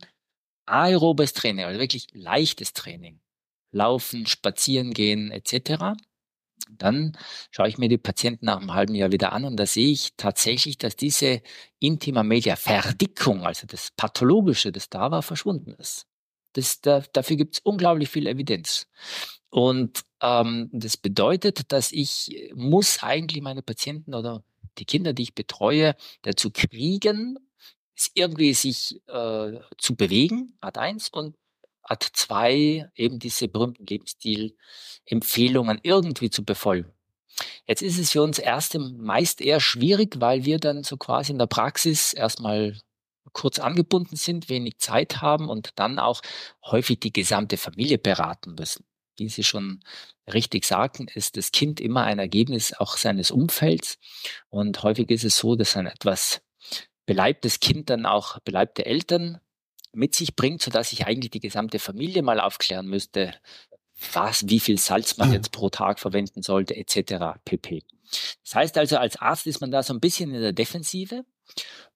[0.66, 3.20] aerobes Training, also wirklich leichtes Training.
[3.72, 5.96] Laufen, spazieren gehen etc.
[6.70, 7.18] Dann
[7.51, 10.14] schaue ich mir die Patienten nach einem halben Jahr wieder an und da sehe ich
[10.18, 11.41] tatsächlich, dass diese
[11.80, 16.08] Intima Media Verdickung, also das Pathologische, das da war, verschwunden ist.
[16.53, 18.88] Das, da, dafür gibt es unglaublich viel Evidenz.
[19.49, 24.43] Und ähm, das bedeutet, dass ich muss eigentlich meine Patienten oder
[24.78, 27.38] die Kinder, die ich betreue, dazu kriegen,
[28.14, 31.36] irgendwie sich äh, zu bewegen, Art 1, und
[31.86, 36.92] Art 2 eben diese berühmten Lebensstil-Empfehlungen irgendwie zu befolgen.
[37.68, 41.40] Jetzt ist es für uns erst meist eher schwierig, weil wir dann so quasi in
[41.40, 42.78] der Praxis erstmal
[43.34, 46.22] kurz angebunden sind, wenig Zeit haben und dann auch
[46.64, 48.86] häufig die gesamte Familie beraten müssen.
[49.18, 49.82] Wie Sie schon
[50.32, 53.98] richtig sagten, ist das Kind immer ein Ergebnis auch seines Umfelds.
[54.50, 56.42] Und häufig ist es so, dass ein etwas
[57.06, 59.40] beleibtes Kind dann auch beleibte Eltern
[59.96, 63.34] mit sich bringt, sodass ich eigentlich die gesamte Familie mal aufklären müsste,
[64.14, 67.39] was, wie viel Salz man jetzt pro Tag verwenden sollte, etc.
[67.46, 67.84] pp.
[68.43, 71.26] Das heißt also, als Arzt ist man da so ein bisschen in der Defensive.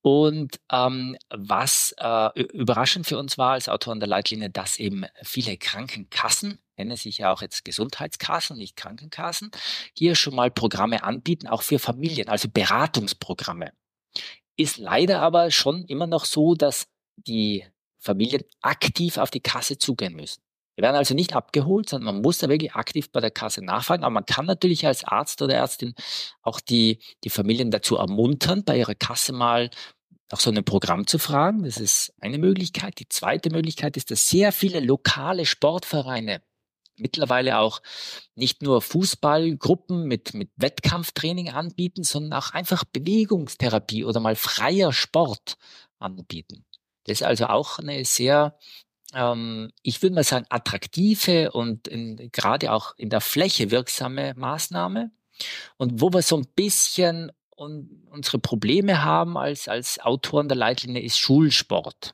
[0.02, 5.58] Und ähm, was äh, überraschend für uns war als Autoren der Leitlinie, dass eben viele
[5.58, 9.52] Krankenkassen, nennen sich ja auch jetzt Gesundheitskassen, nicht Krankenkassen,
[9.93, 13.74] hier schon mal Programme anbieten, auch für Familien, also Beratungsprogramme.
[14.56, 16.88] Ist leider aber schon immer noch so, dass
[17.18, 17.66] die
[18.00, 20.41] Familien aktiv auf die Kasse zugehen müssen.
[20.76, 24.04] Wir werden also nicht abgeholt, sondern man muss da wirklich aktiv bei der Kasse nachfragen.
[24.06, 25.93] Aber man kann natürlich als Arzt oder Ärztin
[26.41, 29.70] auch die, die Familien dazu ermuntern, bei ihrer Kasse mal
[30.32, 31.64] nach so einem Programm zu fragen.
[31.64, 33.00] Das ist eine Möglichkeit.
[33.00, 36.41] Die zweite Möglichkeit ist, dass sehr viele lokale Sportvereine
[36.95, 37.82] mittlerweile auch
[38.36, 45.58] nicht nur Fußballgruppen mit, mit Wettkampftraining anbieten, sondern auch einfach Bewegungstherapie oder mal freier Sport
[45.97, 46.66] anbieten.
[47.10, 48.57] Das ist also auch eine sehr,
[49.14, 55.12] ähm, ich würde mal sagen, attraktive und in, gerade auch in der Fläche wirksame Maßnahme.
[55.78, 61.01] Und wo wir so ein bisschen un, unsere Probleme haben als, als Autoren der Leitlinie
[61.01, 62.14] ist Schulsport.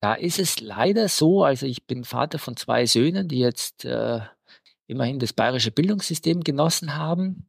[0.00, 4.20] Da ist es leider so, also ich bin Vater von zwei Söhnen, die jetzt äh,
[4.86, 7.46] immerhin das bayerische Bildungssystem genossen haben.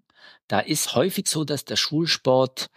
[0.47, 2.69] Da ist häufig so, dass der Schulsport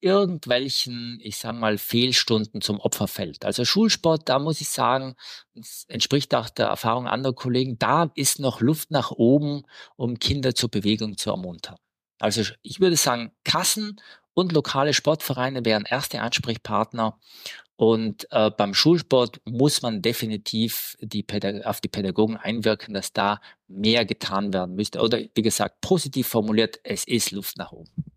[0.00, 3.44] irgendwelchen, ich sage mal, Fehlstunden zum Opfer fällt.
[3.44, 5.16] Also Schulsport, da muss ich sagen,
[5.88, 9.62] entspricht auch der Erfahrung anderer Kollegen, da ist noch Luft nach oben,
[9.96, 11.76] um Kinder zur Bewegung zu ermuntern.
[12.18, 14.00] Also ich würde sagen, Kassen
[14.34, 17.18] und lokale Sportvereine wären erste Ansprechpartner.
[17.76, 21.26] Und äh, beim Schulsport muss man definitiv die
[21.64, 25.00] auf die Pädagogen einwirken, dass da mehr getan werden müsste.
[25.00, 28.15] Oder wie gesagt, positiv formuliert, es ist Luft nach oben.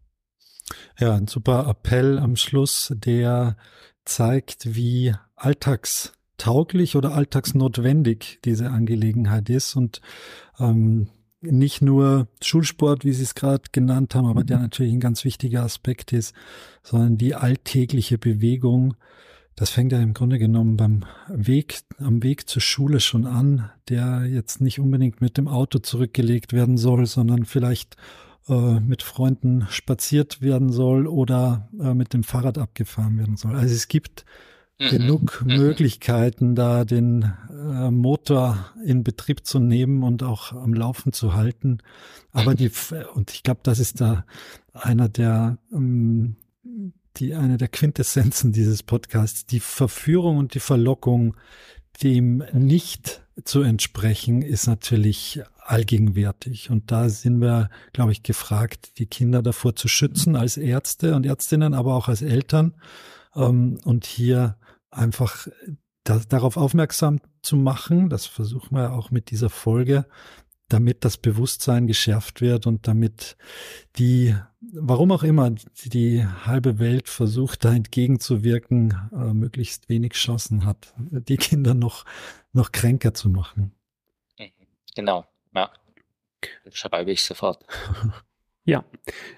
[1.00, 3.58] Ja, ein super Appell am Schluss, der
[4.06, 10.02] zeigt, wie alltagstauglich oder alltagsnotwendig diese Angelegenheit ist und
[10.60, 11.10] ähm,
[11.42, 15.64] nicht nur Schulsport, wie Sie es gerade genannt haben, aber der natürlich ein ganz wichtiger
[15.64, 16.36] Aspekt ist,
[16.84, 18.96] sondern die alltägliche Bewegung.
[19.56, 24.26] Das fängt ja im Grunde genommen beim Weg, am Weg zur Schule schon an, der
[24.26, 27.96] jetzt nicht unbedingt mit dem Auto zurückgelegt werden soll, sondern vielleicht
[28.48, 33.56] äh, mit Freunden spaziert werden soll oder äh, mit dem Fahrrad abgefahren werden soll.
[33.56, 34.26] Also es gibt
[34.80, 34.90] mhm.
[34.90, 35.58] genug mhm.
[35.58, 41.80] Möglichkeiten, da den äh, Motor in Betrieb zu nehmen und auch am Laufen zu halten.
[42.32, 42.72] Aber die,
[43.14, 44.26] und ich glaube, das ist da
[44.74, 46.36] einer der, ähm,
[47.18, 51.36] die, eine der Quintessenzen dieses Podcasts, die Verführung und die Verlockung,
[52.02, 56.70] dem nicht zu entsprechen, ist natürlich allgegenwärtig.
[56.70, 61.26] Und da sind wir, glaube ich, gefragt, die Kinder davor zu schützen als Ärzte und
[61.26, 62.76] Ärztinnen, aber auch als Eltern.
[63.36, 64.58] Ähm, und hier
[64.92, 65.48] einfach
[66.04, 70.06] da, darauf aufmerksam zu machen, das versuchen wir auch mit dieser Folge,
[70.70, 73.38] damit das Bewusstsein geschärft wird und damit
[73.98, 75.52] die, warum auch immer,
[75.86, 82.06] die halbe Welt versucht, da entgegenzuwirken, äh, möglichst wenig Chancen hat, die Kinder noch,
[82.54, 83.74] noch kränker zu machen.
[84.38, 84.52] Mhm.
[84.96, 85.72] Genau, ja.
[86.64, 87.66] Das schreibe ich sofort.
[88.70, 88.86] Ja,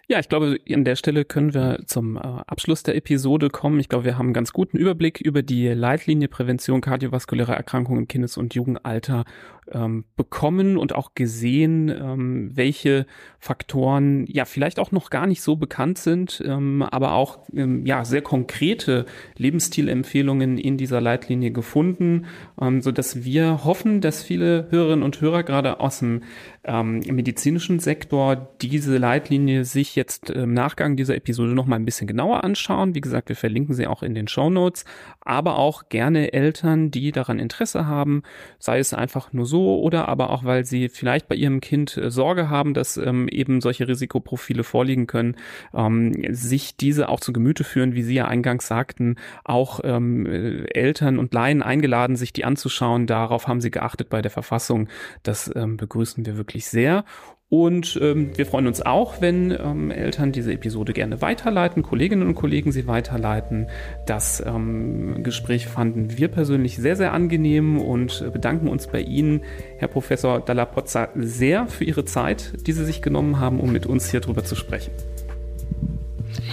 [0.10, 3.80] ja, ich glaube, an der Stelle können wir zum äh, Abschluss der Episode kommen.
[3.80, 8.08] Ich glaube, wir haben einen ganz guten Überblick über die Leitlinie Prävention kardiovaskulärer Erkrankungen im
[8.10, 9.24] Kindes- und Jugendalter
[9.72, 13.06] ähm, bekommen und auch gesehen, ähm, welche
[13.40, 18.04] Faktoren ja vielleicht auch noch gar nicht so bekannt sind, ähm, aber auch ähm, ja
[18.06, 19.06] sehr konkrete
[19.38, 22.26] Lebensstilempfehlungen in dieser Leitlinie gefunden,
[22.60, 26.24] ähm, so dass wir hoffen, dass viele Hörerinnen und Hörer gerade aus dem
[26.64, 32.08] ähm, medizinischen Sektor diese Leitlinie sich jetzt im Nachgang dieser Episode noch mal ein bisschen
[32.08, 32.94] genauer anschauen.
[32.94, 34.86] Wie gesagt, wir verlinken sie auch in den Show Notes,
[35.22, 38.22] aber auch gerne Eltern, die daran Interesse haben,
[38.60, 42.10] sei es einfach nur so oder aber auch, weil sie vielleicht bei ihrem Kind äh,
[42.10, 45.36] Sorge haben, dass ähm, eben solche Risikoprofile vorliegen können,
[45.76, 50.64] ähm, sich diese auch zu Gemüte führen, wie Sie ja eingangs sagten, auch ähm, äh,
[50.74, 53.06] Eltern und Laien eingeladen, sich die anzuschauen.
[53.06, 54.88] Darauf haben sie geachtet bei der Verfassung.
[55.22, 57.04] Das ähm, begrüßen wir wirklich sehr.
[57.52, 62.34] Und ähm, wir freuen uns auch, wenn ähm, Eltern diese Episode gerne weiterleiten, Kolleginnen und
[62.34, 63.68] Kollegen sie weiterleiten.
[64.06, 69.42] Das ähm, Gespräch fanden wir persönlich sehr, sehr angenehm und bedanken uns bei Ihnen,
[69.80, 73.86] Herr Professor Dalla Pozza, sehr für Ihre Zeit, die Sie sich genommen haben, um mit
[73.86, 74.94] uns hier drüber zu sprechen.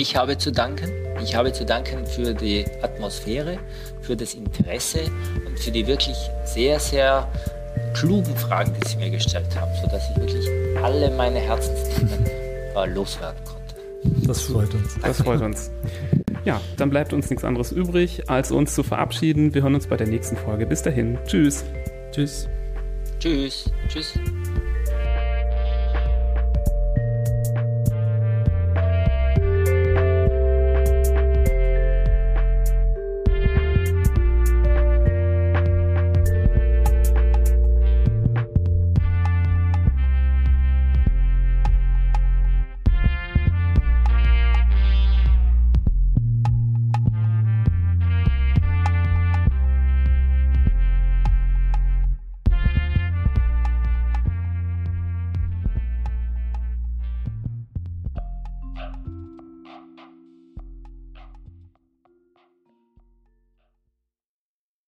[0.01, 0.91] Ich habe zu danken.
[1.23, 3.61] Ich habe zu danken für die Atmosphäre,
[4.01, 5.03] für das Interesse
[5.47, 7.29] und für die wirklich sehr, sehr
[7.99, 10.49] klugen Fragen, die Sie mir gestellt haben, sodass ich wirklich
[10.83, 12.27] alle meine Herzensthemen
[12.77, 14.27] äh, loswerden konnte.
[14.27, 14.97] Das freut uns.
[15.03, 15.71] Das freut uns.
[16.45, 19.55] Ja, dann bleibt uns nichts anderes übrig, als uns zu verabschieden.
[19.55, 20.67] Wir hören uns bei der nächsten Folge.
[20.67, 21.19] Bis dahin.
[21.27, 21.65] Tschüss.
[22.13, 22.49] Tschüss.
[23.19, 23.71] Tschüss.
[23.89, 24.15] Tschüss.